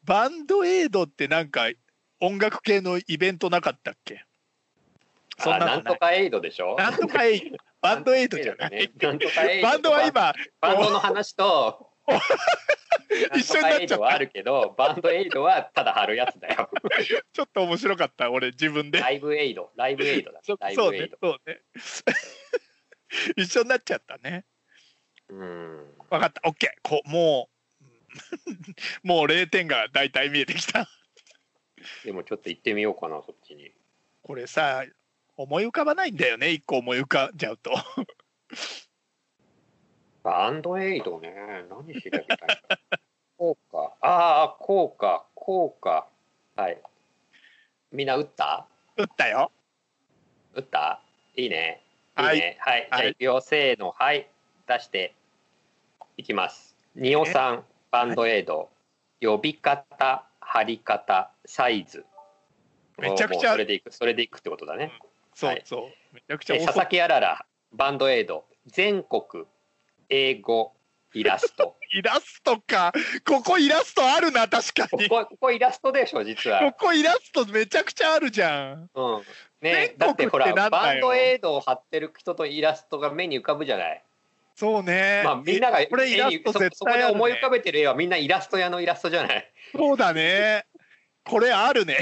[0.03, 1.67] バンドエイドってなんか
[2.21, 4.23] 音楽系のイベントなかったっけ？
[5.37, 6.77] そんあななんとかエイドでしょ？
[6.77, 7.57] なんとかエイド。
[7.81, 8.89] バンドエイドじゃない。
[8.99, 11.91] なんとかエイドバンドは今バンドの話と
[13.35, 13.77] 一緒になっちゃった。
[13.77, 16.69] んとかエイドはあるけどバンドエイドはただ貼るやつだよ。
[17.33, 18.99] ちょっと面白かった俺自分で。
[18.99, 19.71] ライブエイド。
[19.75, 20.39] ライブエイドだ。
[20.43, 21.17] そライそうねブエイド。
[21.21, 21.61] そうね。
[23.37, 24.45] 一緒になっちゃったね。
[25.29, 25.97] うん。
[26.09, 26.41] 分かった。
[26.47, 27.49] OK こうも
[29.03, 30.89] うもう0点が大体見えてきた。
[32.03, 33.71] でもちょっと行ってみようかなそっちに。
[34.23, 34.83] これさ
[35.37, 37.71] 思い浮かばないんだよね一個思い浮かんじゃうと
[40.27, 41.33] バンドエイドね。
[41.69, 42.37] 何調べたいか
[43.37, 43.93] こうか。
[44.01, 45.23] ああこうか。
[45.33, 46.05] こうか。
[46.57, 46.81] はい。
[47.93, 48.67] みんな打った？
[48.97, 49.53] 打ったよ。
[50.53, 50.99] 打った？
[51.37, 51.81] いいね。
[52.17, 52.39] いいはい。
[52.41, 53.15] ねはい、じゃあはい。
[53.19, 53.39] よ。
[53.39, 53.95] せーの。
[53.97, 54.27] はい。
[54.67, 55.15] 出して。
[56.17, 56.75] いきます。
[56.93, 58.69] ニオさんバンドエイド。
[59.21, 62.03] 呼び方貼り方サイズ。
[62.97, 64.91] めちゃくちゃそれでいくそれでいくってことだね、はい
[65.35, 65.81] そうそう。
[66.13, 68.43] めちゃくちゃ佐々木あららバンドエイド。
[68.65, 69.45] 全国
[70.09, 70.73] 英語
[71.13, 71.75] イラスト。
[71.93, 72.93] イラストか。
[73.25, 75.09] ここイラストあるな確かこに。
[75.09, 76.59] こここイラストでしょ実は。
[76.71, 78.89] ここイラストめちゃくちゃあるじゃん。
[78.93, 79.21] うん。
[79.61, 84.03] ねだってほらバンドエイドを貼ってる人とイラストが目に浮かぶじゃない？
[84.55, 85.23] そうね。
[85.25, 89.51] まあみんながえこれイラスト絵にそこで思い浮かべてる絵はみんなイラスト屋のイラストじゃない？
[89.75, 90.65] そうだね。
[91.25, 91.97] これあるね。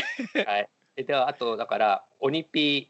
[0.46, 0.70] はい。
[0.98, 2.88] えではあとだから鬼ピー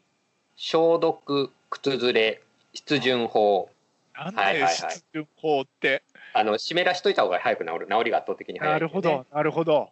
[0.56, 3.68] 消毒靴ずれ湿潤法
[4.16, 4.74] なんだよはい。
[4.74, 6.02] はいはい出順法って。
[6.32, 9.26] あの湿らしといた方が早く治る治りが圧倒的に早い、なるほど。
[9.32, 9.90] なるほど。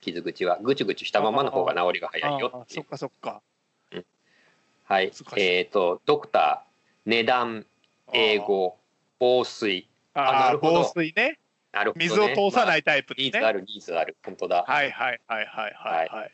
[0.00, 3.40] 傷口はぐちゅぐちゅしたままの方が治りが早いよああそっかそっか。
[4.84, 5.10] はい。
[5.10, 5.40] 難しい。
[5.40, 7.66] えっ、とドクター値段
[8.12, 8.76] 英語
[9.18, 9.88] 防水。
[10.12, 10.82] あああなるほど。
[10.82, 11.38] 防水ね。
[11.72, 14.16] なるほど、ね、水を通さないいタイプですねニーズあるニーズある。
[14.24, 14.64] 本当だ。
[14.66, 16.32] はいはいはいはいはいはい。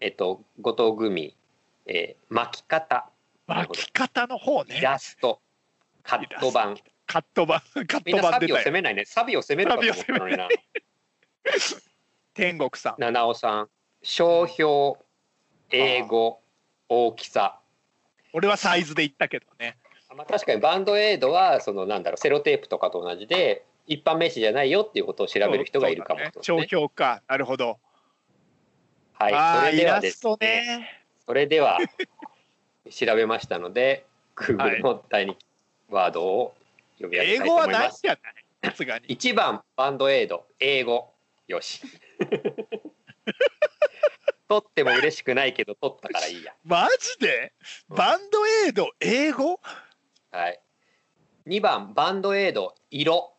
[0.00, 1.36] えっと後藤組、
[1.86, 3.10] えー巻き方。
[3.46, 5.40] 巻き方の方イねラスト
[6.04, 6.76] カット版。
[7.06, 7.60] カット版。
[7.60, 9.04] カットみんなサビを攻めないね。
[9.06, 10.48] サビを攻めるかと思ったのにな。
[12.34, 12.94] 天国さん。
[12.98, 13.68] 七尾さん。
[14.02, 14.98] 商標
[15.70, 16.40] 英語
[16.88, 17.58] 大きさ。
[18.32, 19.78] 俺はサイズで言ったけどね。
[20.14, 26.32] まあ、確かにバンドエイドはそのなんだろうセロテープとかと同じで一般名詞じゃないよっていうことを調べる人がいるかもね。
[26.42, 27.22] 商標か。
[27.26, 27.78] なるほど。
[29.14, 30.36] はいそれではですね。
[30.40, 31.04] ね。
[31.26, 31.78] それでは
[32.90, 34.04] 調べましたので
[34.36, 35.34] Google の第2
[35.88, 36.54] ワードを
[37.00, 38.70] 呼び上げ英たいと語はないん思いますじゃない？
[38.70, 39.06] さすがに。
[39.08, 40.46] 1番バンドエイド。
[40.60, 41.12] 英語
[41.46, 41.80] よし。
[44.48, 46.54] 取っても嬉しくないけど取ったからいいや。
[46.64, 47.52] マジで？
[47.88, 48.90] バンドエイド？
[49.00, 49.58] 英語？
[50.30, 50.60] はい。
[51.46, 53.34] 2番バンドエイド色。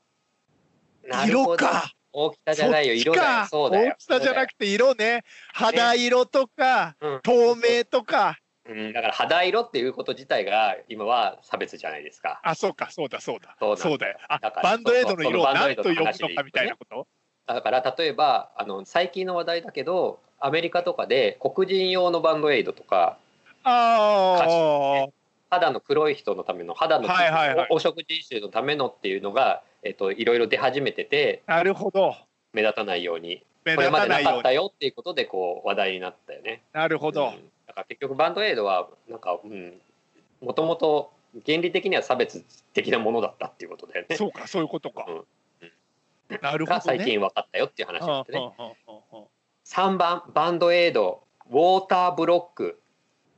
[1.03, 1.63] なるほど。
[1.63, 2.93] 色か大きさじゃないよ。
[2.93, 3.25] 色だよ。
[3.27, 3.91] かそうだよ。
[3.93, 5.23] 大きさじゃなくて色ね。
[5.53, 7.21] 肌色とかうん。
[7.21, 12.41] 透明とかうん、だから肌色っていうこと自体が今は差別じゃないですか。
[12.43, 12.89] あそうか。
[12.89, 13.55] そうだそうだ。
[13.59, 14.17] そうそうだよ。
[14.27, 17.07] あだからバンドエイドの色を何と呼ぶのかみたいなこと？
[17.45, 23.19] だから例えばあの最近の話題だけどアメリカとかで黒人用のバンドエイドとか
[23.63, 25.07] あ
[25.51, 27.67] 肌の黒い人のための肌のはいはいはい。
[27.69, 32.15] おお食人種のためのっていうのが、えっと、いろいろ出始めててあなるほど。
[32.51, 33.43] 目立たないように。
[33.63, 34.31] 目これまで立たなように。
[34.31, 36.63] ないかったよっていうことでこう話題になったよね。
[36.73, 39.39] なるほど、うんだから結局バンドエイドはなんか
[40.41, 41.13] もともと
[41.45, 42.41] 原理的には差別
[42.73, 44.15] 的なものだったっていうことだよね。
[44.15, 46.39] そうかそういうことか、うん。
[46.41, 46.77] なるほどね。
[46.77, 48.39] が最近分かったよっていう話になってね。
[48.39, 49.23] はあはあはあは
[49.65, 52.79] 3番バンドエイドウォーターブロック。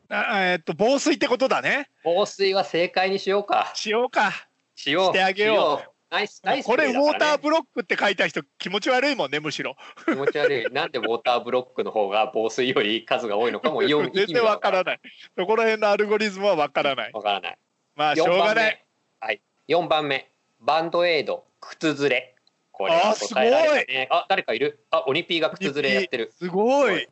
[0.10, 1.90] ああえっと防水ってことだね。
[2.04, 3.72] 防水は正解にしようか。
[3.74, 4.32] しようか。
[4.76, 5.06] しよう。
[5.08, 5.84] してあげよう。
[5.84, 9.76] しナイスナイスこれウォーターブロックって書いた人気持ち悪いもんねむしろ。
[10.06, 15.00] 気持ち悪いなんでウォーターブロックの方が防水より数が多いのかもよ全然わからない。
[15.38, 17.12] そこら辺のアルゴリズムはわからない。
[17.14, 17.58] わからない。
[17.96, 18.86] まあしょう4番がない。
[19.22, 19.28] 目。
[19.28, 19.42] はい。
[19.68, 20.32] 4番目。
[20.62, 22.36] バンドエイド靴ずれ。
[22.72, 24.08] これあー答えられたね。
[24.10, 24.86] あ誰かいる？
[24.92, 26.32] あオニピーが靴ずれやってる。
[26.38, 27.10] すごい。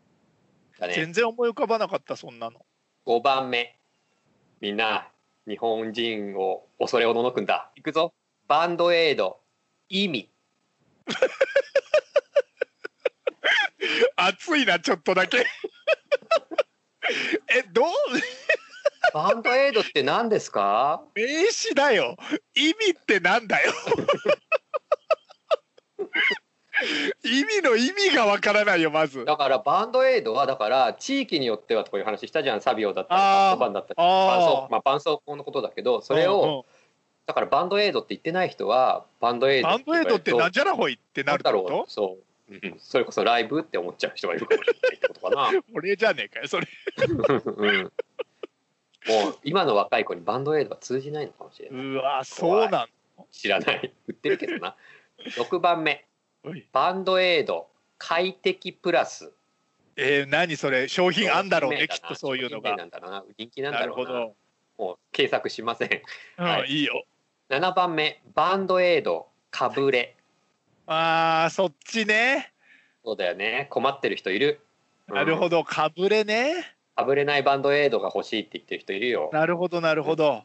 [0.79, 0.93] だね。
[0.93, 2.65] 全然思い浮かばなかったそんなの。
[3.05, 3.77] 5番目。
[4.61, 5.09] みんな
[5.47, 7.71] 日本人を恐れおののくんだ。
[7.75, 8.13] いくぞ
[8.47, 9.39] バンドエイド。
[9.89, 10.29] 意味。
[14.17, 15.45] 熱いなちょっとだけ。
[17.49, 17.87] えどう？
[19.13, 21.03] バンドエイドって何ですか？
[21.15, 22.17] 名詞だよ。
[22.55, 23.71] 意味ってなんだよ。
[27.23, 29.23] 意味の意味がわからないよまず。
[29.23, 33.27] だからバンドエイドはだから地域によってはとかいう話したじゃんサビオだったりあー。
[33.51, 33.95] カットバンだったり。
[33.95, 36.65] 絆創まあ絆創膏のことだけどそれを
[37.25, 42.17] だからバンドエイドって言ってない人はバンドエイドバンドエイドってなんじゃらほいってなるだろこうそ
[42.49, 45.51] う、うん、それこそライブって思っちゃう人がいるかもしれないってことかな。
[45.51, 46.67] と 俺じゃねえかよそれ。
[47.45, 47.83] うん。
[49.07, 51.85] もう今の若い子にバンドエイドは通じないのかもしれない。
[51.85, 52.87] うわそうなん
[53.31, 53.91] 知らない。
[54.07, 54.75] 売ってるけどな。
[55.17, 56.05] 6番目。
[56.71, 59.31] バンドエイド快適プラス。
[59.95, 60.87] えー、何それ？
[60.87, 62.69] 商品あんだろうねきっとそういうのが。
[62.69, 63.25] 商品名なんだろうな。
[63.37, 64.35] 人気なんなだろうなるほど、
[64.77, 66.01] もう検索しません。
[66.37, 66.69] うんはい。
[66.69, 67.05] いいよ
[67.49, 70.15] 7番目バンドエイドかぶれ。
[70.87, 72.51] あーそっちね。
[73.03, 73.67] そうだよね。
[73.69, 74.61] 困ってる人いる。
[75.07, 75.57] なるほど。
[75.57, 76.55] どかぶれね。
[76.95, 79.29] かぶれないバンドエイドが欲しいって言ってる人いるよ。
[79.31, 80.43] なるほどなるほど。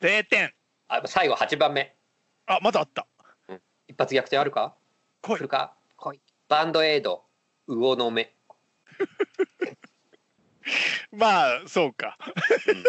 [0.00, 0.52] 0点。
[0.88, 1.94] あ最後8番目。
[2.46, 3.06] あまだあった。
[3.86, 4.74] 一発逆転あるか？
[5.22, 5.74] 来るか？
[5.96, 6.20] 来い。
[6.48, 7.22] バンドエイド
[7.68, 8.34] 魚の目、
[11.12, 12.16] まあそうか。
[12.66, 12.84] うん。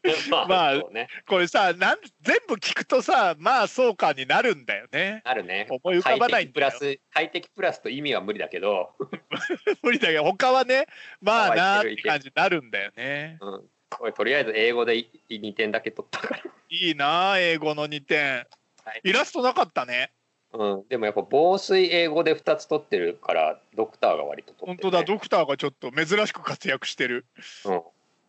[0.30, 1.08] まあ、まあね。
[1.26, 5.22] これさなん全部聞くとさまあそうかになるんだよね。
[5.24, 5.66] あるね。
[5.68, 8.94] 思い浮かばないプラス快適プラスと意味は無理だけど、
[9.82, 10.86] 無理だけど他はね
[11.20, 13.38] まあ他なーって感じになるんだよね。
[13.40, 14.94] うん、これとりあえず英語で
[15.30, 16.42] 2点だけ取ったから。
[16.70, 18.46] いいなあ英語の2点、
[18.84, 19.00] はい。
[19.04, 20.12] イラストなかったね
[20.54, 25.04] うん、でもやっぱ防水英語で2つ取ってるからドクターが割と取ってる、ね、本当だ。
[25.04, 27.26] ドクターがちょっと珍しく活躍してる。
[27.66, 27.82] うん、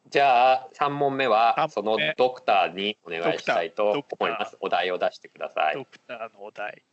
[0.09, 4.57] じゃあ3問目は三そのドクターにお願いしたいと思います。
[4.59, 5.75] お題を出してください。
[5.75, 6.83] ドクターのお題。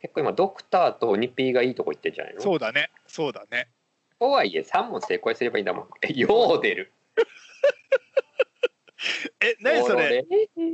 [0.00, 2.40] 結構今ドクターとオニピーがいいとこ行ってんじゃないの？
[2.40, 2.90] そうだね。
[3.06, 3.68] そうだね。
[4.20, 5.88] とはいえ3問成功すればいいんだもん。
[6.02, 6.92] えヨーデル
[9.40, 10.24] え何それ？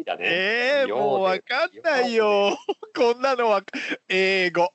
[0.05, 0.25] だね。
[0.25, 2.57] えー、ヨーもうわかんないよ。
[2.97, 3.63] こんなのは
[4.09, 4.73] 英語。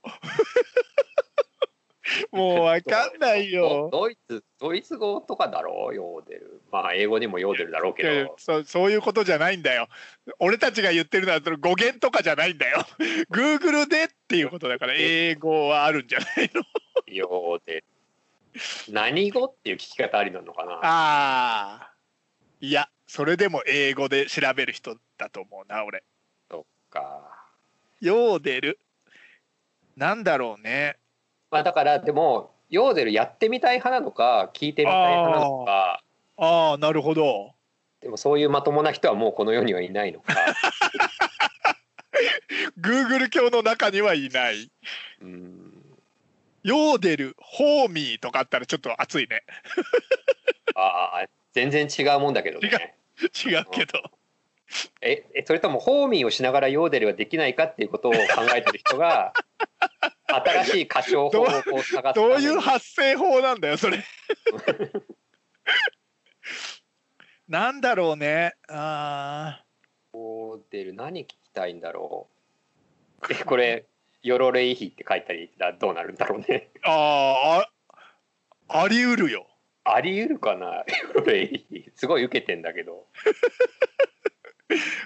[2.32, 3.90] もうわかんないよ。
[3.94, 6.62] ドイツドイツ語とかだろうヨーデル。
[6.72, 8.36] まあ英語にもヨーデルだろうけど。
[8.38, 9.88] そそういうことじゃないんだよ。
[10.40, 12.86] 俺たちが言ってるのはその語源とかじゃないんだよ。
[13.32, 16.62] Google でっていうことだから英語はあるんじゃないの？
[17.08, 17.84] ヨーデル。
[18.90, 20.74] 何語っていう聞き方ありなのかな？
[20.74, 21.94] ああ。
[22.62, 26.04] いや、それでも英語で調べる人だと思うな、俺。
[26.52, 27.50] そっか
[28.02, 28.80] ヨーデル。
[29.98, 30.96] なんだろうね。
[31.50, 36.04] まあだからでもヨーデルやってみたい派なのか聞いてみたい派なのか
[36.38, 37.56] ああ、なるほど。
[38.00, 40.36] でもそういうまともな人はもうこの世にはいないのか
[42.80, 44.70] Google 教の中にはいない。
[45.24, 45.84] うん
[46.62, 49.42] ヨーデル、ホーミーとかあったらちょっと熱いね。
[50.76, 52.99] ああ全然違うもんだけどね
[53.46, 54.02] 違うけど。
[55.02, 58.20] ええそれともホーミーをしながらヨーデルはできないかっていうことを考
[58.56, 59.34] えてる人が
[60.28, 64.04] 新しい歌唱法をこう探すどういう発声法なんだよ、それ。
[67.48, 68.54] なんだろうね。
[68.68, 69.64] あ
[70.14, 72.30] ヨーデル何聞きたいんだろ
[73.24, 73.86] うえこれ
[74.22, 77.94] 「ヨロレイヒ」って書いたりだどうなるんだろうねーあー、
[78.68, 79.49] ああり得るよ。
[79.94, 80.84] あり得るかな？
[81.14, 83.08] ヨロレイヒすごい受けてんだけど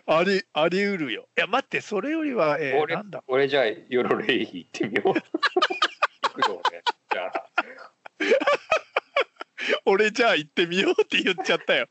[0.06, 1.28] あり、あり得るよ。
[1.38, 3.24] いや、待って、それよりは、えー、俺なんだ？
[3.28, 5.22] 俺じゃあヨロレイヒ行ってみよう 行
[6.34, 7.50] くよねじゃあ
[9.86, 11.88] 俺じゃあ行ってみようって言っちゃったよ。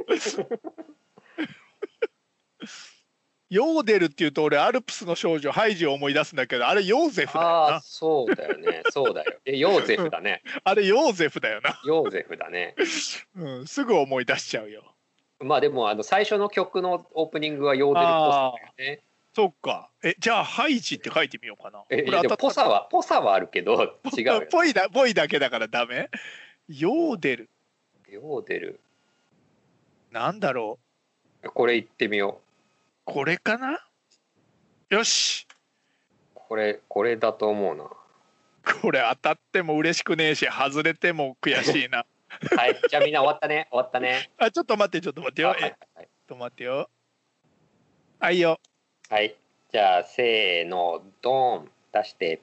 [3.53, 8.83] ヨーデルっていうと俺アルプスの少女ハイジを思い出すんだけどあれヨーゼフだよああなそうだよね。
[8.91, 9.35] そうだよ。
[9.45, 10.41] えヨーゼフだね。
[10.65, 12.75] あれヨーゼフだよな、ヨーゼフだね。
[13.37, 14.95] うん、すぐ思い出しちゃうよ。
[15.39, 19.03] まあでもあの最初の曲のオープニングはヨーデルっぽさだよね。
[19.35, 19.91] そっか。
[20.03, 21.83] えじゃあハイジって書いてみようかな。
[21.91, 24.47] えこれでもポサはポサはあるけど 違うよ。
[24.51, 26.09] ぽいだぽいだけだからダメ？
[26.69, 27.51] ヨーデル。
[28.09, 28.81] ヨーデル。
[30.11, 30.79] なんだろ
[31.53, 32.52] これ言ってみよう
[33.05, 33.79] これかな？
[34.91, 35.47] よし。
[35.51, 35.55] う
[36.35, 37.85] これこれだと思うな。
[38.81, 42.05] これ当たっても嬉しくねえし外れても悔しいな。
[42.57, 43.69] はいじゃあみんな終わったね。
[43.71, 44.31] 終わったね。
[44.39, 45.49] あちょっと待ってちょっと待ってよ。
[45.49, 45.77] あはいはい。
[45.99, 46.91] えちょっと待ってよ。
[48.21, 48.61] はいよ。
[49.09, 49.35] はい。
[49.73, 51.71] じゃあせーのドーン。
[51.93, 52.41] 出して。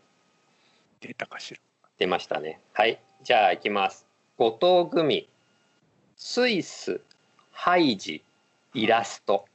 [1.02, 1.60] 出たかしら
[1.98, 2.60] 出ましたね。
[2.74, 3.00] はい。
[3.24, 4.06] じゃあいきます。
[4.38, 5.28] 後藤組。
[6.16, 7.02] スイス
[7.52, 8.24] ハイジ
[8.76, 9.46] イラスト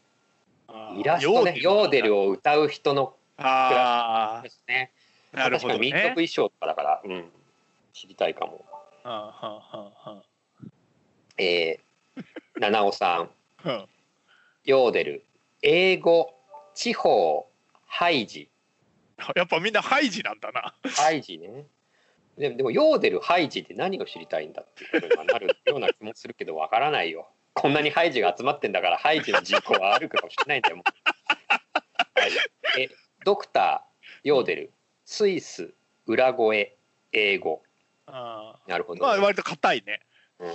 [0.96, 4.92] イラストねヨーデルを歌う人のあですね。
[5.32, 7.24] あなるほど確かに民族ね衣装とかだから、うん、
[7.92, 8.64] 知りたいかも。
[9.02, 10.22] はあはあはあは
[11.36, 12.24] えー、
[12.60, 13.30] 七尾さん。
[13.64, 13.88] あうん。
[14.64, 15.24] ヨーデル。
[15.62, 16.34] 英語
[16.74, 17.48] 地方
[17.86, 18.50] ハイジ
[19.34, 20.74] やっぱみんなハイジなんだな。
[20.90, 21.66] ハイジね。
[22.36, 30.82] でもでもヨーデルハイジって何を知りたいんだっていうことになるような気もするけどわからないよこんなにハイジが集まってんだからハイジの人口はあるかもしれないんだよ
[32.14, 32.88] はい、え
[33.24, 34.72] ドクターヨーデル
[35.04, 35.72] スイス
[36.06, 36.76] 裏声
[37.12, 37.62] 英語。
[38.06, 40.00] あなるほど、まあ割と硬いね。
[40.40, 40.50] うん、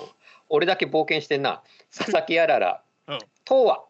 [0.50, 1.64] 俺だけ冒険してんな。
[1.96, 2.82] 佐々木あらら。
[3.08, 3.20] うん。
[3.46, 3.84] とは。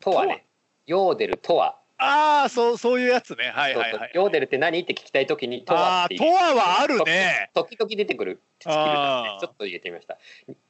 [0.00, 0.46] とはね。
[0.86, 1.78] ヨーデルとは。
[1.96, 3.50] ああそうそういうやつね。
[3.54, 4.10] はいはいはい。
[4.14, 7.50] ヨーデルって何って聞きたいときにとはってとははあるね。
[7.54, 9.40] 時々出てくるスキルなんあー。
[9.40, 10.18] でちょっと入れてみました。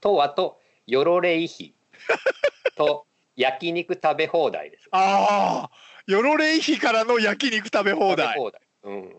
[0.01, 1.75] とはとよろれいひ。
[2.77, 4.89] と焼肉食べ放題です。
[4.91, 5.71] ああ
[6.07, 8.39] ヨロレイヒからの焼肉食べ放題。
[8.83, 9.17] うん。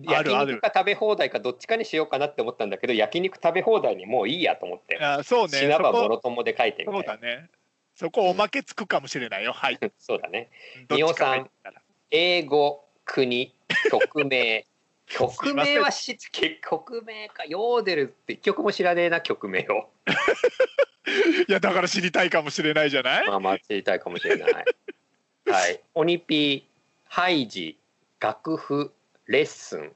[0.00, 4.98] 焼肉か食べ放題かどっちかにしようかなって思ったんだけど焼肉食べ放題にもういいやと思って。
[4.98, 5.58] あーそうね。
[5.58, 7.50] 死なばそこもろともで書いてみそうたいだね。
[7.94, 9.78] そこおまけつくかもしれないよはい。
[9.98, 10.48] そうだね。
[10.88, 11.82] どっちか入ったら。
[12.10, 13.54] 英語国
[13.90, 14.62] 曲名。
[14.62, 14.71] す
[15.12, 17.44] 曲名は知って曲名か。
[17.44, 19.90] ヨーデルって一曲も知らねえな曲名を。
[21.48, 23.26] いやだから知りたいかもしれないじゃない？
[23.26, 24.52] まあまあ知りたいかもしれない。
[25.46, 25.80] はい。
[25.94, 26.62] オニピー
[27.08, 27.78] ハイジ
[28.20, 28.92] 楽譜
[29.26, 29.92] レッスン。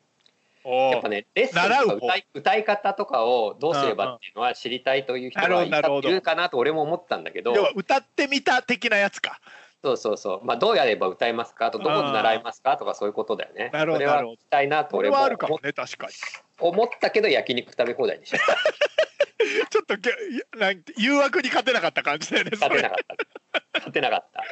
[0.65, 5.71] やっぱねレッスン歌い歌い方とかをどうすればっていうのは知りたいという人がい
[6.03, 7.55] るかなと俺も思ったんだけど。
[7.55, 9.41] 要は歌ってみた的なやつか
[9.85, 10.45] そうそうそう。
[10.45, 11.71] まあどうやれば歌えますか？
[11.71, 12.77] とどこで習いますか？
[12.77, 13.71] とかそういうことだよね。
[13.73, 16.13] なるほどそれは聞きたいなと俺もはあるかもね確かに。
[16.59, 18.39] 思ったけど焼肉食べ放題にした
[19.71, 20.11] ちょっとげ
[20.59, 23.69] なんて誘惑に勝てなかった感じだよね勝てなかった。
[23.75, 24.45] 勝てなかった。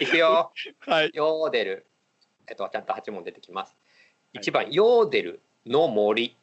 [0.00, 0.52] いくよ。
[0.86, 1.10] はい。
[1.14, 1.86] ヨーデル。
[2.48, 3.76] えっとちゃんと8問出てきます。
[4.34, 6.36] 1番ヨーデルの森。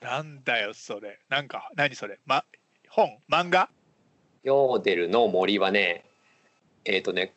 [0.00, 1.18] なんだよそれ。
[1.28, 2.18] なんか何それ？
[2.24, 2.44] ま
[2.88, 3.18] 本？
[3.28, 3.68] 漫画？
[4.44, 6.04] ヨーデルの森はね
[6.84, 7.34] えっ、とね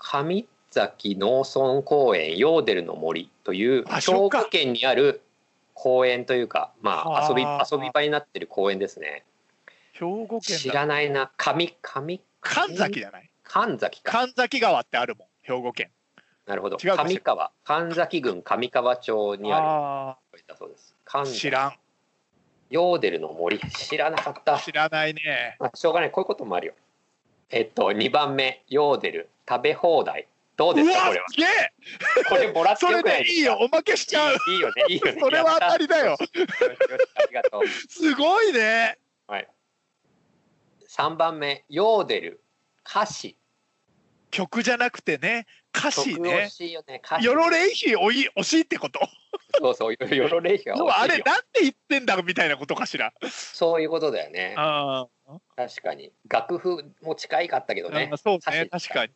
[0.00, 5.20] 上崎農村公園ヨーデルの森という兵庫県にある
[5.74, 9.24] 公園というかまあはあ遊び遊び場になってる公園ですね。
[9.92, 11.30] 兵庫県知だらないな。
[11.36, 13.30] 上上神崎じゃない。
[13.44, 14.12] 神崎か。
[14.12, 15.90] 神崎川ってあるもん兵庫県。
[16.46, 16.78] なるほど。
[16.78, 17.52] 上川。
[17.64, 20.56] 神崎郡上川町にある。
[20.58, 20.96] そうです。
[21.04, 21.72] 神知らん。
[22.70, 23.58] ヨーデルの森。
[23.58, 24.58] 知らなかった。
[24.58, 25.56] 知らないね。
[25.58, 26.10] まあ、しょうがない。
[26.10, 26.74] こういうこともあるよ
[27.50, 30.26] えっと2番目ヨーデル食べ放題。
[30.56, 31.26] どうですかこれは？
[31.30, 31.48] すげえ！
[32.28, 33.56] これもらってそれよくないでいいよ。
[33.60, 34.36] おまけしちゃう。
[34.48, 35.16] いいよねいいよね。
[35.20, 36.10] それは当たりだよ。
[36.10, 36.50] よしよし
[37.16, 38.98] ありがとうすごいね。
[39.26, 39.48] はい。
[40.88, 42.40] 3番目ヨーデル
[42.86, 43.36] 歌詞
[44.30, 46.48] 曲じゃなくてね歌詞ね。
[46.50, 49.00] しいよね歌詞ヨロレイヒおい惜しいってこと。
[49.58, 53.12] そうそうヨロレイヒが惜しい要よはあれなんて言ってんだみたいなことかしら。
[53.30, 54.54] そういうことだよね。
[54.56, 55.06] あ
[55.56, 56.12] 確かに。
[56.28, 59.12] 楽譜も近いかったけどあ、ねそうね歌詞確かに。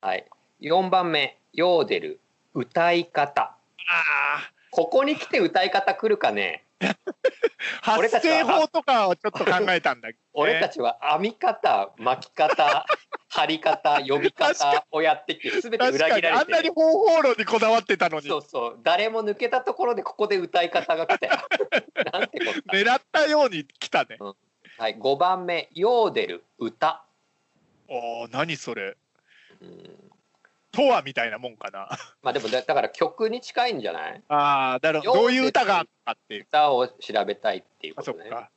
[0.00, 0.26] はい。
[0.60, 2.20] 4番目ヨーデル
[2.54, 3.42] 歌い方。
[3.42, 3.56] あ
[3.88, 6.64] あここに来て歌い方来るかね
[7.82, 10.18] 発ちは声法とかをちょっと考えたんだけ？
[10.34, 12.86] ど、ね、俺たちは編み方巻き方
[13.28, 16.26] 貼り方呼び方をやってきて全て確裏かに。
[16.26, 16.82] あんなに方
[17.16, 18.28] 法論にこだわってたのに。
[18.28, 18.80] そうそう。
[18.82, 21.32] 誰も抜けたところでここで歌い方が来たよ
[22.12, 24.18] なんてことだ狙ったように来たね。
[24.78, 27.04] はい5番目ヨーデル歌。
[27.88, 28.96] おお何それ。
[29.60, 30.01] うん
[30.72, 31.88] とはみたいなもんかな。
[32.22, 34.22] まあでもだだから曲に近いんじゃない？
[34.28, 36.42] ああだからようどういう歌があったっていう。
[36.42, 38.24] 歌を調べたいっていうことね。
[38.24, 38.50] あそっか。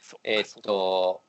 [0.00, 1.20] そっかえーっと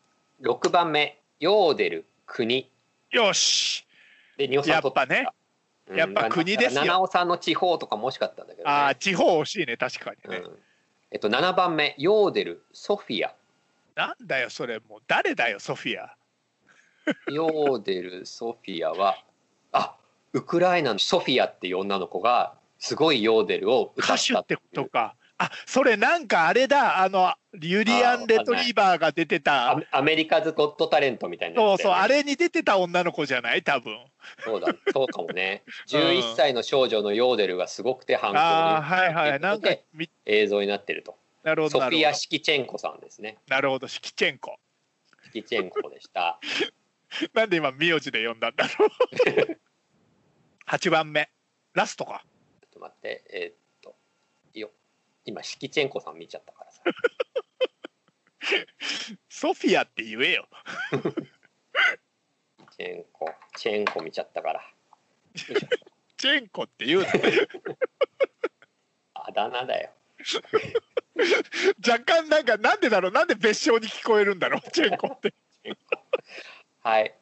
[0.42, 2.70] 6番目ヨーデル国。
[3.12, 3.86] よし。
[4.38, 5.28] で二尾さん取やっぱね。
[5.88, 5.98] うん。
[5.98, 6.82] やっぱ国ですよ。
[6.82, 8.74] 七尾さんの地方とかも惜しかったんだけどね。
[8.74, 9.76] ああ地方惜しいね。
[9.78, 10.60] 確かにね、うん。
[11.12, 13.34] えっと7番目ヨーデルソフィア。
[13.96, 14.80] なんだよそれ。
[14.80, 16.16] もう誰だよソフィア。
[17.32, 19.18] ヨーデルソフィアは
[19.74, 19.96] あ
[20.34, 25.16] ウクライナのソフィアっていう女の子がすごいヨーデルを歌ったってことか。
[25.40, 27.04] あそれなんかあれだ。
[27.04, 29.78] あのユリアン・レトリーバーが出てた。
[29.92, 33.64] America's Got Talent みたいなそうそうあれれに出てた女の子じゃない？
[33.64, 33.98] 多分。
[34.44, 34.74] そうだ。
[34.94, 35.64] そうかもね。
[35.92, 36.02] うん。
[36.02, 39.40] 11歳の少女のヨーデルがすごくて反響あはいはい。
[39.40, 39.70] なんか
[40.26, 41.18] 映像になってると。
[41.44, 41.98] なるほソフィア・ど。
[41.98, 43.38] なるほどシキチェンコさんですね。
[43.48, 43.88] なるほど。
[43.88, 44.58] シキチェンコ。
[45.26, 46.40] シキチェンコでした。
[47.34, 49.60] なんで今名字で呼んだんだろう
[50.74, 51.30] 8番目。
[51.76, 52.26] ラストか。
[52.62, 53.24] ちょっと待って。
[53.30, 53.54] えーっ
[53.84, 53.96] と。
[54.56, 54.72] よ
[55.24, 56.82] 今シキチェンコさん見ちゃったからさ。
[59.30, 60.48] ソフィアって言えよ。
[62.76, 63.32] チェンコ。
[63.56, 64.68] チェンコ見ちゃったから。
[66.18, 67.06] チェンコって言うの
[69.14, 69.92] あだ名だよ。
[71.88, 73.12] 若干なんかなんでだろう？
[73.12, 74.62] なんで別称に聞こえるんだろう？
[74.72, 75.36] チェンコって。
[76.82, 77.14] はい。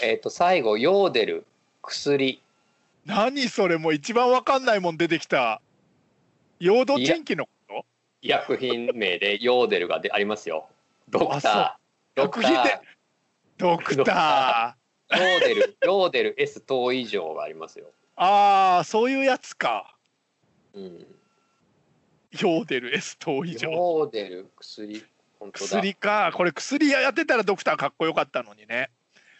[0.00, 1.44] えーっと最後ヨーデル
[1.82, 2.40] 薬
[3.08, 5.62] 何それもう一番わかんないもん出てきた。
[6.60, 7.86] ヨードチェンキのこ
[8.20, 10.68] 医薬品名でヨーデルがでありますよ。
[11.08, 12.80] ドクあタードクター。
[13.56, 15.18] ドクター。
[15.18, 17.86] ヨーデルヨーデル S 等以上がありますよ、
[18.16, 19.96] ああそういうやつか。
[20.74, 21.06] うん、
[22.32, 23.70] ヨーデル S 等以上。
[23.70, 25.02] ヨーデル薬
[25.40, 25.66] 本当だ。
[25.66, 26.30] 薬か。
[26.34, 28.90] これ薬やってたらドクターかっこよかったのにね。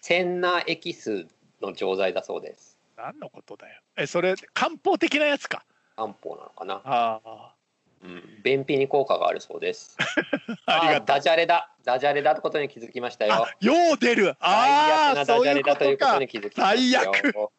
[0.00, 1.26] センナエキス
[1.60, 2.67] の錠剤だそうです
[2.98, 3.80] 何のことだよ。
[3.96, 5.64] えそれ漢方的なやつか。
[5.94, 7.54] 漢方なのかな、ああ
[8.02, 9.96] うん、便秘に効果があるそうです。
[10.66, 11.06] ありがとう。
[11.06, 11.72] ダジャレだ。
[11.84, 13.34] ダジャレだってことに気づきましたよ。
[13.34, 17.52] あヨーデル最あ悪なダジャレだということに気づきましたよ。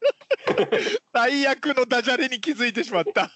[1.14, 3.32] 最 最悪のダジャレに気づいてしまった。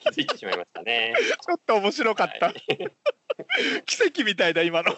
[0.00, 1.14] 気づいてしまいましたね。
[1.40, 2.62] ちょっと面白かった、はい。
[3.86, 4.96] 奇跡みたいだ今の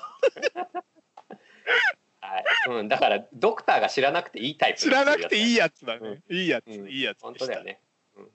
[2.27, 2.45] はい、
[2.81, 6.89] うん、だからドクターが知らなくていいタイプ知らなくていいいやつだね、いいやつ、うん。
[6.89, 7.81] いいやつ本当だよね、
[8.17, 8.29] うん。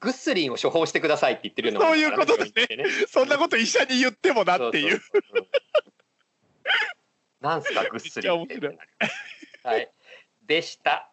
[0.00, 2.52] グッスリンを処方してくださいって言ってるようなそういうことだね。
[2.76, 2.84] ね。
[3.08, 5.00] そんなこと医者に言ってもなっていう。
[7.40, 8.32] なんすかグッスリン
[9.64, 9.90] はい。
[10.46, 11.08] でした。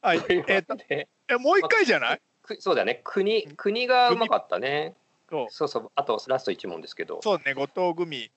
[0.00, 0.22] はい。
[0.48, 1.08] えっことで。
[1.28, 2.20] えもう一回じゃない？
[2.42, 3.00] くそうだね。
[3.04, 4.94] 国国がうまかったね。
[5.30, 5.46] そう。
[5.50, 5.92] そうそう。
[5.94, 7.20] あとラスト1問ですけど。
[7.22, 7.54] そうね。
[7.54, 8.30] 後藤組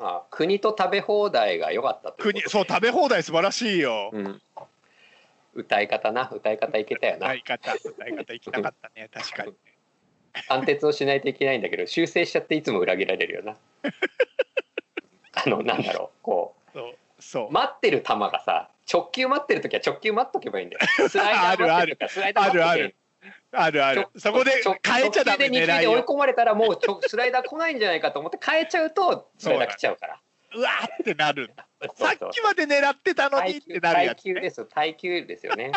[0.00, 4.42] あ国と食べ放題が良かったと国そう食べ放題素晴らしいよ、うん。
[5.54, 6.30] 歌い方な。
[6.32, 7.26] 歌い方いけたよな。
[7.26, 7.74] 歌い方。
[7.74, 9.10] 歌い方行きたかったね。
[9.12, 9.52] 確かに
[10.48, 13.56] 貫徹をしないといけないんだけど修正しちゃっていつも裏切られるよな。
[15.44, 16.22] あのなんだろう。
[16.22, 16.94] こそう。
[17.18, 17.48] そう。
[17.48, 21.08] う待ってる球がさ直球待ってる時は直球待っとけばいいんだよ。
[21.08, 22.94] スライダー待ってる時はスライダー待っとけばいい
[23.52, 24.08] あるある。
[24.16, 25.90] そこで変えちゃダメ直球で2球狙いを。
[25.90, 30.20] で追い込まれたらもうちょ スライダー来ないんじゃないかと思って変えちゃうとスライダー来ちゃうから。
[30.52, 31.66] うわーってなるんだ。
[31.94, 34.64] さっきまで狙ってたのにってなるやつ、耐久ね、です。
[34.66, 35.72] 耐久ですよね。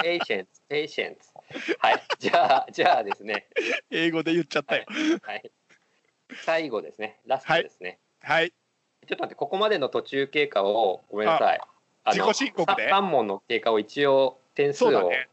[0.00, 1.30] patience patience
[1.78, 2.02] はい。
[2.18, 3.46] じゃあじゃあですね。
[3.90, 4.84] 英語で言っちゃったよ。
[5.22, 5.50] はい。
[6.44, 7.18] 最後ですね。
[7.26, 8.50] ラストですね、はい。
[8.50, 11.60] ちょっと待ってここまでの途中経過をごめんなさい。
[12.06, 12.88] 自己申告で？
[12.88, 15.28] さ3問の経過を一応点数を、そうだね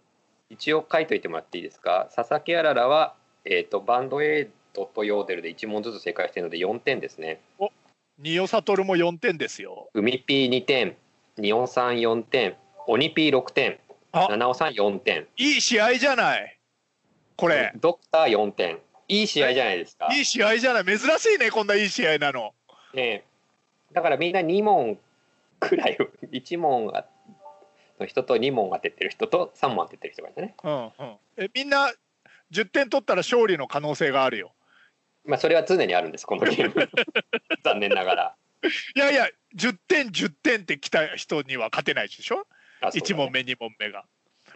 [0.50, 2.10] 一応書いといてもらっていいですか？
[2.16, 7.41] 佐々木あららは、えー、とバンドエイドとヨーデルで1問ずつ正解しているので4点ですね。
[8.18, 9.89] ニオサトルも4点ですよ。
[9.93, 10.95] 海ピー2点
[11.38, 12.56] ニオンさん4点
[12.88, 13.80] オニピー6点
[14.12, 14.28] あ。
[14.30, 15.28] 七尾さん4点。
[15.38, 16.60] いい試合じゃない。
[17.36, 17.72] これ。
[17.80, 18.80] ドクター4点。
[19.08, 20.86] いい試合じゃないですか、いい試合じゃない。
[20.86, 22.54] 珍しいねこんないい試合なの。
[22.93, 23.24] ね、
[23.91, 25.00] だからみんな2問
[25.60, 25.97] くらい
[26.32, 26.91] 1問
[28.00, 30.56] の人と2問当ててる人と3問当ててる人がいたね。
[30.64, 30.91] うんうん。
[31.38, 31.91] えみんな
[32.52, 34.54] 10点取ったら勝利の可能性があるよ。
[35.26, 36.89] まあそれは常にあるんですこのゲーム。
[37.64, 38.36] 残念ながら。
[38.95, 42.38] いやいや10点10点って来た人には勝てないでしょ？
[42.82, 42.89] ね。
[42.93, 44.06] 1問目2問目が。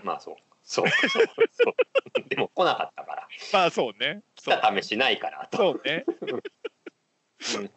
[0.03, 0.35] まあそう。
[0.63, 0.89] そう。
[0.89, 1.25] そう。
[1.51, 1.69] そ
[2.25, 3.27] うでも来なかったから。
[3.51, 4.23] まあそうね。
[4.35, 4.59] 来そう。
[4.61, 5.57] た試しないからと。
[5.57, 6.05] そうね。
[7.57, 7.71] うん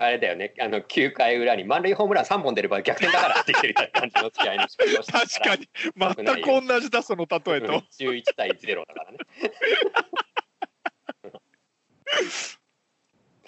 [0.00, 0.54] あれだよね。
[0.60, 5.68] あの9回裏に満塁ホームラン3本出れば逆転だからって言ってる感じの試合の仕方をしてた確かに
[6.16, 9.18] 全く同じだその例えうんと11対0だからね。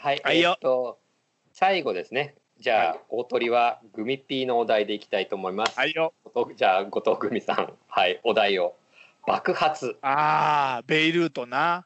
[0.00, 0.98] はい、えーっと
[1.52, 2.34] 最後ですね。
[2.58, 7.72] じゃあ、大鳥はグミピーのお題でいきたいと思います、はいじゃあ後藤グミさん。
[7.88, 8.74] はいお題を。
[9.26, 9.96] 爆発。
[10.02, 11.84] ああベイルートな。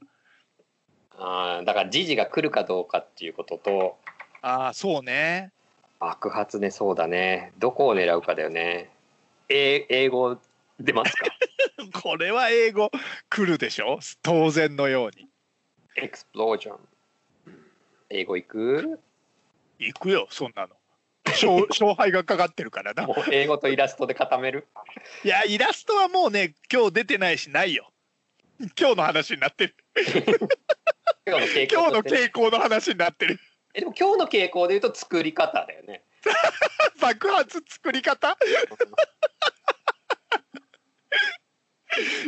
[1.18, 3.98] あーだから時事が来るかどうかっていうことと
[4.46, 5.52] ああそうね。
[6.00, 7.52] 爆発ねそうだね。
[7.58, 8.90] どこを狙うかだよね。
[9.48, 10.38] え英語
[10.78, 11.24] 出ますか？
[12.02, 12.90] これは英語
[13.30, 14.00] 来るでしょ？
[14.22, 15.26] 当然のように。
[15.96, 16.78] エクスプロージョン
[18.10, 19.00] 英語いく？
[19.78, 20.76] 行くよそんなの。
[21.24, 23.06] 勝 勝敗がかかってるからな。
[23.06, 24.66] もう英語とイラストで固める？
[25.24, 27.90] いやイラストはもうね今日出てないしないよ。
[28.78, 29.74] 今日の話になってる。
[31.26, 31.46] 今日
[31.92, 33.40] の傾向の話になってる
[33.74, 36.04] えでも今日の傾向で言うと作り方だよね。
[37.00, 38.38] 爆発作り方？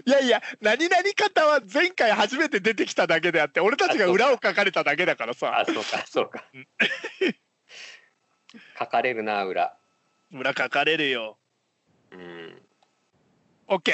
[0.07, 5.59] いやいや何々方は前回初めて出てきただけであって俺たちが裏を書かれただけだからさ。
[5.59, 6.69] あそうかそうかうん。
[8.79, 9.77] 書かれるな裏。
[10.33, 11.39] 裏書かれるよ。
[12.11, 12.63] うん。
[13.69, 13.93] OK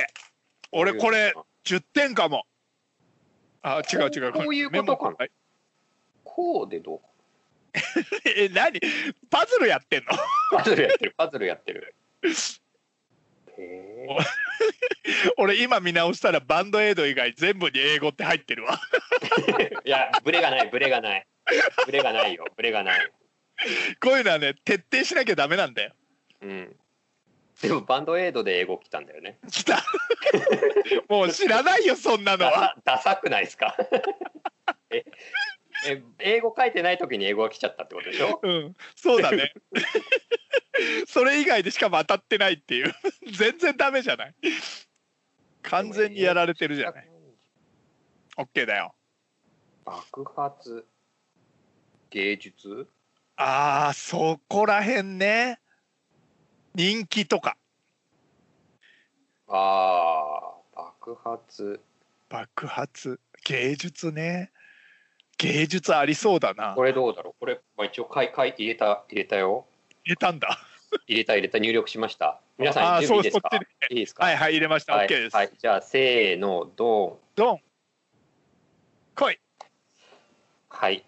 [0.72, 1.34] 俺これ
[1.64, 2.46] 10点かも。
[3.62, 5.14] あ違う違うこういうことか
[6.24, 7.00] こうでどう
[8.36, 8.78] え何？
[9.30, 10.10] パズルやってんの？
[10.58, 11.14] パズルやってる。
[11.16, 11.94] パズルやってる。
[15.36, 18.80] 俺今見直したらバンドエイド以外全部に英語って入ってるわ。
[19.84, 21.26] いやブレがないブレがない。
[21.86, 22.44] ブレがないよ。
[22.56, 23.10] ブレがない。
[24.00, 25.92] こういうのはね徹底しなきゃダメなんだよ。
[26.42, 26.76] うん。
[27.60, 29.38] でもバンドエイドで英語来たんだよね。
[29.50, 29.82] 来た。
[31.08, 33.76] もう知らないよそんなのダはサダサくないですか？
[34.90, 35.04] え？
[35.86, 38.40] え英語書いてない時に英語が来ちゃったってことでしょ？
[38.44, 38.76] うん。
[38.96, 39.52] そうだね。
[41.06, 42.94] それ以外でしかも当たってないっていう。
[43.32, 44.34] 全然ダメじゃない。
[45.62, 47.08] 完全にやられてるじゃない。
[48.36, 48.94] OK だよ。
[49.84, 50.86] 爆発
[52.10, 52.88] 芸術？
[53.36, 55.60] あーそこらへんね。
[56.74, 57.56] 人気とか。
[59.48, 61.80] あー爆発。
[62.28, 63.20] 爆発。
[63.44, 64.51] 芸術ね
[65.38, 66.74] 芸術ありそうだな。
[66.74, 67.34] これどうだろう？
[67.40, 69.66] これ、まあ、一応書い書い入れた入れたよ。
[70.04, 70.58] 入れたんだ。
[71.06, 72.40] 入れた入れた入力しました。
[72.58, 73.48] 皆あさんー準備ですか？
[73.58, 73.66] ね。
[73.90, 74.24] いいですか？
[74.24, 74.94] はいはい入れました。
[74.94, 77.60] はい OK です、はい、じゃあせーのドドン。
[79.14, 79.34] 来い。
[79.34, 79.38] ン
[80.68, 81.04] はい。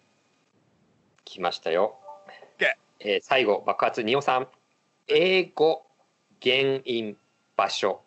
[1.24, 1.96] 来ましたよ。
[2.58, 2.66] OK
[3.00, 4.48] えー最後爆発二尾さん。
[5.06, 5.86] 英語
[6.42, 7.16] 原因
[7.56, 8.00] 場所。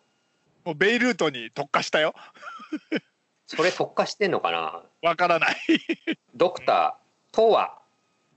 [0.64, 2.12] もうベイルートに特化したよ
[3.48, 4.82] それ特化してんのかな？
[5.02, 5.56] わからない。
[6.34, 7.78] ドクターとは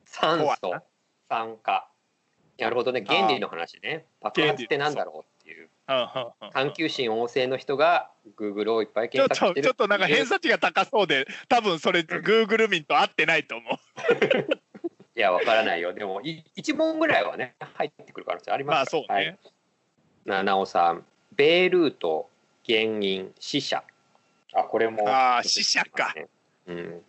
[0.05, 0.73] 酸素。
[1.29, 1.87] 酸化。
[2.57, 3.03] なるほどね。
[3.05, 4.05] 原理の話ね。
[4.21, 5.69] 爆発ってなんだろうっていう。
[6.53, 9.67] 探求心旺盛の人が Google をいっぱい検索してる。
[9.67, 13.77] ちょっとなんか偏差値が高そうで多分それ Google 民と合ってないと思う。
[15.17, 15.91] いやわからないよ。
[15.93, 19.03] でもい一問ぐらいはね入ってくる可能性ありますから。
[19.03, 19.37] まあそうね、はい。
[20.25, 21.05] ななおさん。
[21.33, 22.29] ベールート
[22.65, 23.83] 原因死者
[24.53, 26.13] あこれもあー死者か。
[26.67, 26.75] うん。
[26.75, 27.01] なる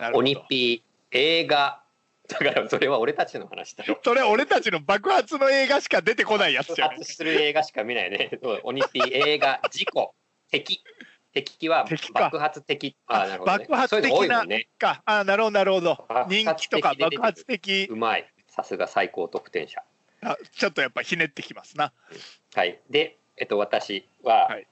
[0.00, 0.18] ほど。
[0.18, 1.82] オニピー映画。
[2.28, 3.84] だからそれは俺たちの話だ。
[3.84, 8.30] よ それ俺たちの爆発の映画しか出てこないやつ爆じゃん発する映画しか見ないね。
[8.42, 10.14] そうオニピー映画事故。
[10.50, 10.82] 敵。
[11.32, 12.96] 敵は爆発的。
[13.06, 14.44] あなるほど、ね、爆発的な
[14.78, 15.02] か。
[15.04, 16.06] あなるほどなるほど。
[16.28, 17.86] 人気とか爆発的。
[17.90, 18.28] うまい。
[18.48, 19.82] さすが最高得点者。
[20.22, 21.92] あちょっとやっぱひねってきますな。
[22.54, 22.80] はい。
[22.90, 24.66] でえっと私は、はい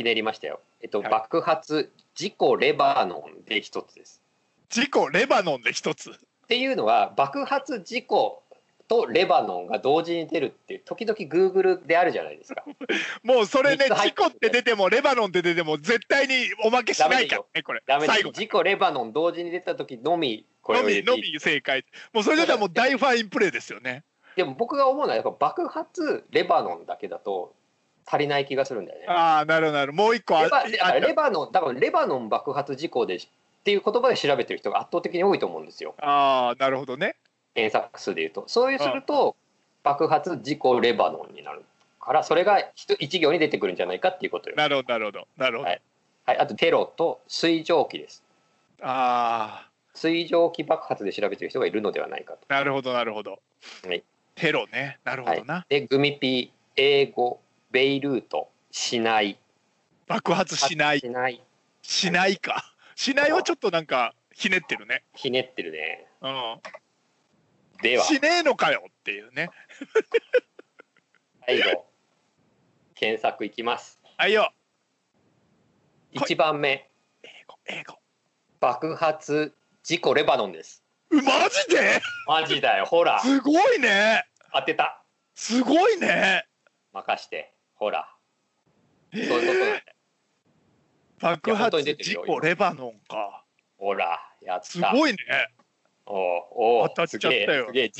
[0.00, 0.60] ひねりましたよ。
[0.80, 1.10] えっと、はい。
[1.10, 4.22] 爆発事故レバノンで一つです。
[4.70, 6.10] 事故レバノンで一つ？
[6.10, 6.14] っ
[6.48, 8.42] ていうのは爆発事故
[8.88, 12.64] とレバノンが同時に出るっていう時々グーグルであるじゃないですか。
[13.22, 17.82] もうそれね事故って出てもレバノンって出ても絶対におまけしないからねこれ。
[17.86, 18.22] ダメです。
[18.32, 21.84] 事故レバノン同時に出た時のみこれのみのみ正解。
[22.14, 24.02] もうそれだったらもう大ファインプレーですよね。
[24.34, 27.54] でも僕が思うのはやっぱ爆発レバノンだけだと
[28.10, 29.06] 足りない気がするんだよね。
[29.06, 30.02] ああなるほどなるほど。
[30.02, 33.20] もう一個あレバレあバノンだからレバノン爆発事故でっ
[33.62, 35.94] ていう言葉で調べてる人が圧倒的に多いと思うんですよ。
[36.00, 37.14] あーなるほどね。
[37.54, 38.44] 検索数でいうと。
[38.48, 39.36] そういうすると
[39.84, 41.62] 爆発事故レバノンになる
[42.00, 44.56] からそれが一一行に出てくるんじゃないかっていうことよ。
[44.56, 45.80] なるほどなるほどなるほど、はい。
[46.26, 48.24] はい、あとテロと水蒸気です。
[48.82, 52.40] あ水蒸気爆発で調べてる人がいるのではないかと。
[52.48, 53.38] あなるほどなるほど、
[53.86, 54.02] はい。
[54.34, 54.98] テロね。
[55.04, 57.40] なるほどな、でグミピー英語
[57.70, 59.38] ベイルートしない。
[60.06, 61.00] 爆発しない。
[61.00, 61.42] しない。
[61.82, 62.74] しないか。
[62.96, 65.04] しないはちょっとなんかひねってるね。
[65.14, 66.06] ひねってるね。
[66.20, 66.60] うん。
[67.82, 68.04] では。
[68.04, 69.50] しねえのかよっていうね。
[71.46, 71.86] 最後。
[72.94, 74.00] 検索いきます。
[74.16, 74.42] はいよ。
[74.42, 74.52] は
[76.14, 76.18] い。
[76.18, 76.90] 1番目。
[77.22, 77.98] 英語英語。
[78.60, 80.82] 爆発事故レバノンです。
[81.10, 82.00] うマジで？
[82.26, 82.84] マジだよ。
[82.84, 83.20] ほら。
[83.20, 84.24] すごいね。
[84.52, 85.02] 当てた。
[85.34, 86.44] すごいね。
[86.92, 88.08] 任してほら。
[89.12, 89.82] えそういうことなんだよ。
[91.20, 93.46] 爆発事故レバノンか。
[93.78, 94.66] ほらやった。
[94.66, 95.16] すごいね。
[96.04, 96.16] おう
[96.50, 97.72] おう当たっちゃったよ。
[97.72, 97.90] なイ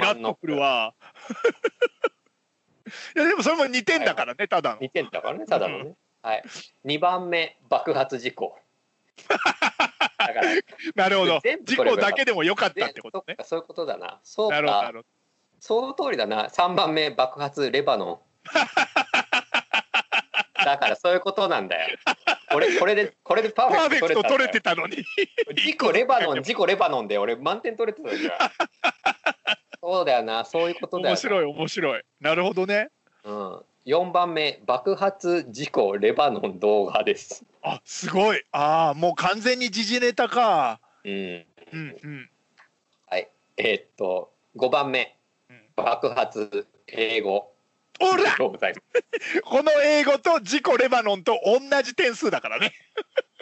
[0.00, 0.94] ラッとくるわ。
[3.16, 4.80] いやでもそれも2点だからねただの。
[4.80, 6.42] 2点だからねただのね、はい。
[6.84, 8.58] 2番目爆発事故。
[9.28, 9.48] だか
[10.32, 10.42] ら
[10.94, 11.40] なるほど。
[11.62, 13.38] 事故だけでもよかったってことね。
[13.42, 14.20] そういうことだな。
[14.22, 15.00] そうなるほどなか
[15.60, 16.48] その通りだな。
[16.48, 18.20] 3番目爆発レバノン
[20.64, 21.96] だからそういうことなんだよ。
[22.50, 25.04] これこれでこれでパーフェクト取取れてれたのに。
[25.54, 28.30] 事故レバノン事故レバノンで俺満点取れてたじゃん
[29.80, 31.10] そうだよなそういうことだよな。
[31.10, 32.02] 面白い面白い。
[32.20, 32.88] なるほどね。
[33.24, 37.44] うん、4番目爆発事故レバノン動画です。
[37.62, 38.42] あすごい。
[38.52, 40.80] ああもう完全に時事ネタか。
[41.04, 42.30] うん、うんうん。
[43.08, 43.28] はい。
[43.56, 45.16] えーっと5番目。
[45.50, 45.60] うん。
[45.76, 47.53] 爆発英語
[48.00, 48.36] ほら！
[49.44, 52.72] この英語と事故レバノンと同じ点数だからね。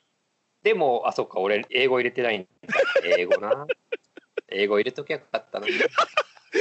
[0.62, 2.48] でもあそっか俺英語入れてないんだ。
[3.04, 3.66] 英語な。
[4.48, 5.66] 英語入れときゃよかったな。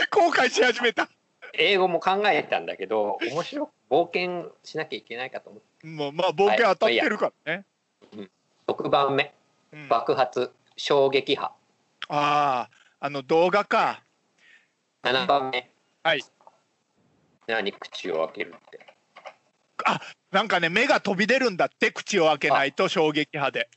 [0.09, 1.09] 後悔し始めた。
[1.53, 5.87] 英語も考えたんだけど面白く冒険しなきゃいけないかと思って。
[5.87, 7.65] もうまあ冒険当たってるからね、
[8.67, 9.33] 6番目。
[9.73, 9.85] うん。
[9.85, 10.51] あ爆発。
[10.77, 11.51] 衝撃波。
[12.07, 12.69] あ
[12.99, 14.01] あの動画か。
[15.03, 15.69] 7番目。
[16.03, 16.23] はい
[17.51, 18.79] 何口を開けるって。
[20.31, 23.69] なんかね目が飛び出るんだって口を開けないと衝撃波で。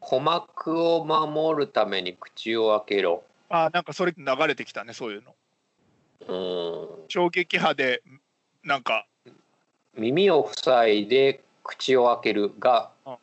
[0.00, 3.24] 鼓膜を守るために口を開けろ。
[3.48, 5.34] ああなんかそれ流れてきたねそういうの。
[6.28, 7.08] うん。
[7.08, 8.02] 衝撃波で
[8.62, 9.06] なんか。
[9.96, 13.16] 耳を塞いで口を開けるがうん。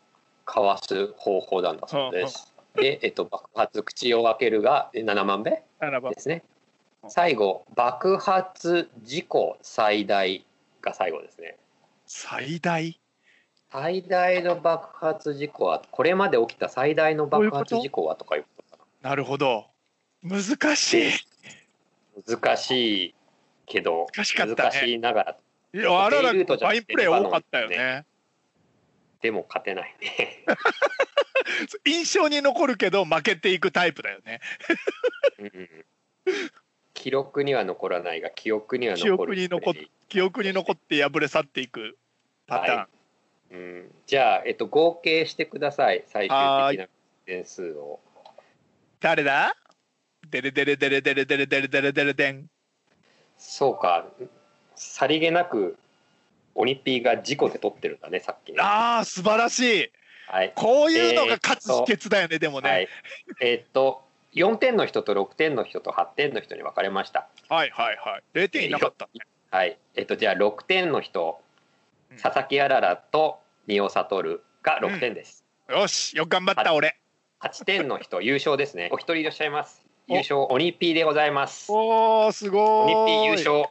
[0.44, 2.54] かわす方法なんだそうです。
[2.76, 6.44] で、えっと、爆発口を開けるがえ7番目7番ですね。
[6.50, 6.57] うん。
[7.08, 10.46] 最後爆発事故最大
[10.82, 11.58] が最後ですね。
[12.06, 13.00] 最大？
[13.72, 19.16] 最大の爆発事故はこれまで起きた最大の爆発事故はとかいうことかな。
[19.16, 19.68] るほど。
[20.24, 21.12] 難しい。
[22.28, 22.38] な。
[22.38, 22.72] 難し
[23.08, 23.16] い
[23.66, 24.70] けど難しかったね。
[24.70, 25.38] 難しいながら。
[25.74, 28.06] いやあららファインプレー多かったよレバね。
[29.22, 30.46] でも勝てないね。
[31.86, 34.40] 印象に残るけど負けていくタイプだよね。
[35.40, 35.86] うんうん
[37.08, 39.36] 記録には残らないが記憶には残る。
[39.38, 39.74] 記憶に残っ
[40.10, 41.98] 記憶に残って破れ去っていく
[42.48, 42.88] パターン、は
[43.52, 46.04] うん、じゃあ、えっと、合計してください。
[46.08, 46.88] 最終的な
[47.26, 48.02] 点数を。
[49.00, 49.56] 誰だ？
[50.30, 52.50] デレデレデレデレデレデレデレデレデン。
[53.38, 54.06] そうか。
[54.76, 55.78] さりげなく
[56.56, 58.58] オニピーが事故で取ってるんだねさっきね。
[58.60, 59.92] ああ素晴らしい。
[60.28, 62.90] はい、こういうのが勝つ秘訣だよね、でもね、はい、
[63.40, 64.04] えっと
[64.38, 67.28] 4点の人と6点の人と8点の人に分かれました。
[67.50, 68.24] はいはいはい。
[68.34, 69.10] 0点いなかった。
[69.14, 69.22] ね
[69.52, 69.78] はい。
[69.96, 71.40] えっとじゃあ6点の人
[72.12, 72.18] うん。
[72.18, 76.98] 佐々木あららと仁尾悟が6点です、よしよく頑張った俺。
[77.42, 78.90] 8点の人優勝ですね。
[78.92, 79.86] お一人いらっしゃいます。
[80.08, 80.14] お。
[80.14, 81.72] 優勝オニピーでございます。
[81.72, 83.66] おーすごオニピー優勝。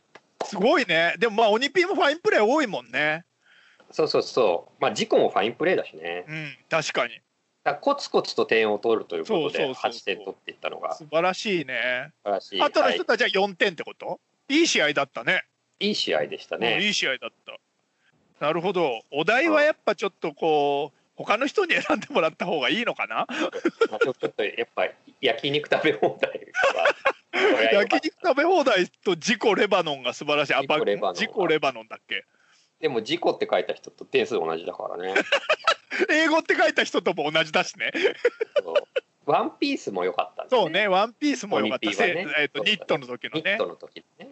[0.45, 1.15] すごいね。
[1.19, 3.25] でもまあオニピーもファインプレー多いもんね。
[3.91, 4.83] そうそうそう。
[4.83, 6.25] まあ事故もファインプレーだしね。
[6.29, 7.21] うん確かに
[7.75, 12.13] コツコツと点を取るということでそうそうそうそう8点取っていったのが素素晴らしいね。
[12.25, 15.45] 晴らしい、あとのはい、人たちは4点ってこと、い、い試合だったね。
[15.81, 17.59] いい試合でしたうんねいい試合だった。
[18.47, 19.01] なるほど。
[19.11, 23.27] お題はやっぱちょっとこう他の人に選んでもらった方がいいのかな？
[23.91, 24.87] まあちょっとやっぱ
[25.21, 26.47] 焼肉食べ放題
[27.73, 30.55] 焼肉食べ放題とジコレバノンが素晴らしい。
[30.55, 32.25] あジコレバノンジコレバノンだっけ？
[32.81, 35.15] でも事故って書いた人と点数同じだからね。
[36.11, 37.91] 英語って書いた人とも同じだしね。
[39.25, 41.95] ワンピースも良かったんだそうねワンピースもよかった、ね。
[41.95, 43.43] せえっとニットの時のね。
[43.53, 44.29] ニットの時ね。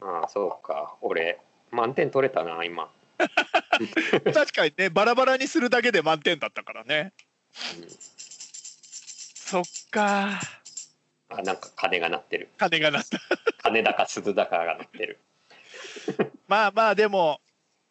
[0.00, 0.96] ああそうか。
[1.00, 1.38] 俺
[1.70, 2.90] 満点取れたな今、
[4.32, 7.12] 確かにねバラバラにするだけで満点だったからね。
[7.78, 7.88] うん。
[7.90, 10.40] そっか。
[11.30, 12.48] あなんか鐘が鳴ってる。
[12.56, 13.20] 金が鳴った。
[13.62, 15.18] 鐘だか鈴だかが鳴ってる。
[16.48, 17.40] まあまあでも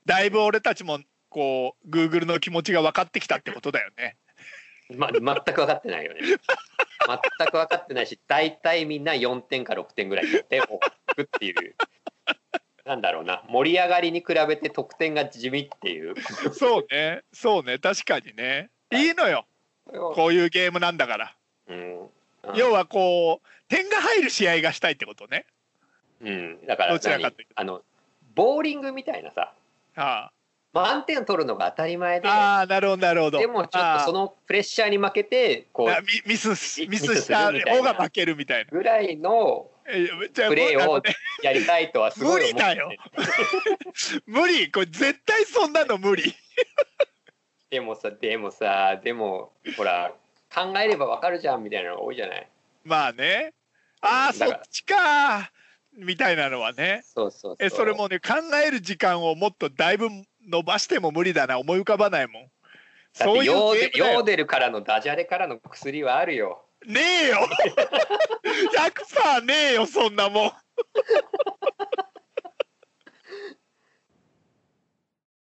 [0.08, 1.00] だいぶ俺たちも
[1.30, 4.16] こう Google の気持ちが分かってきたってことだよね。
[4.96, 6.22] ま全く分かってないよね。
[6.22, 6.38] 全
[7.48, 10.80] く分かってないし大体みんな4点か6点ぐらいで点を
[11.14, 11.76] くっていう
[12.86, 13.44] なんだろうな。
[13.50, 16.16] 盛り上がりに比べて得点が地味っていう。
[16.54, 17.24] そうね。
[17.34, 17.78] そうね。
[17.78, 18.70] 確かにね。
[18.94, 19.46] いいのよ。
[19.86, 21.36] こういうゲームなんだから。
[21.68, 22.10] うん。
[22.56, 25.46] 要はこう点が入る試合がしたいってことね。
[26.22, 27.54] うん、だからどちらか何というと。
[27.58, 27.82] あの
[28.36, 29.54] ボーリングみたいなさ
[29.98, 30.32] あ
[30.74, 32.28] 満点取るのが当たり前で。
[32.28, 33.40] ああーなるほどなるほど。
[33.40, 38.72] でもちょっとそのプレッシャーに負けてこうミミスしミミスした方が負けるみたいな。
[38.72, 39.92] ぐらいのプ
[40.56, 41.02] レーを
[41.42, 42.92] やりたいとはすごい思って無理だよ。
[44.28, 44.72] 無理。
[44.72, 46.36] これ絶対そんなの無理。
[47.72, 50.14] でもさでもさでもほら
[50.54, 52.48] 考えればわかるじゃんみたいなのが多いじゃない。
[52.84, 53.54] まあね。
[54.02, 55.52] ああそっちか
[55.98, 57.02] みたいなのはね。
[57.04, 58.36] そうそうえそれもね考
[58.66, 60.10] える時間をもっとだいぶ
[60.48, 62.48] 伸ばしても無理だな思い浮かばないもん。
[63.14, 66.64] そういうてヨーゲームヨーデルからのダジャレからの薬はあるよ。
[66.86, 67.38] ねえよ。
[68.78, 70.52] 100%ねえよそんなもん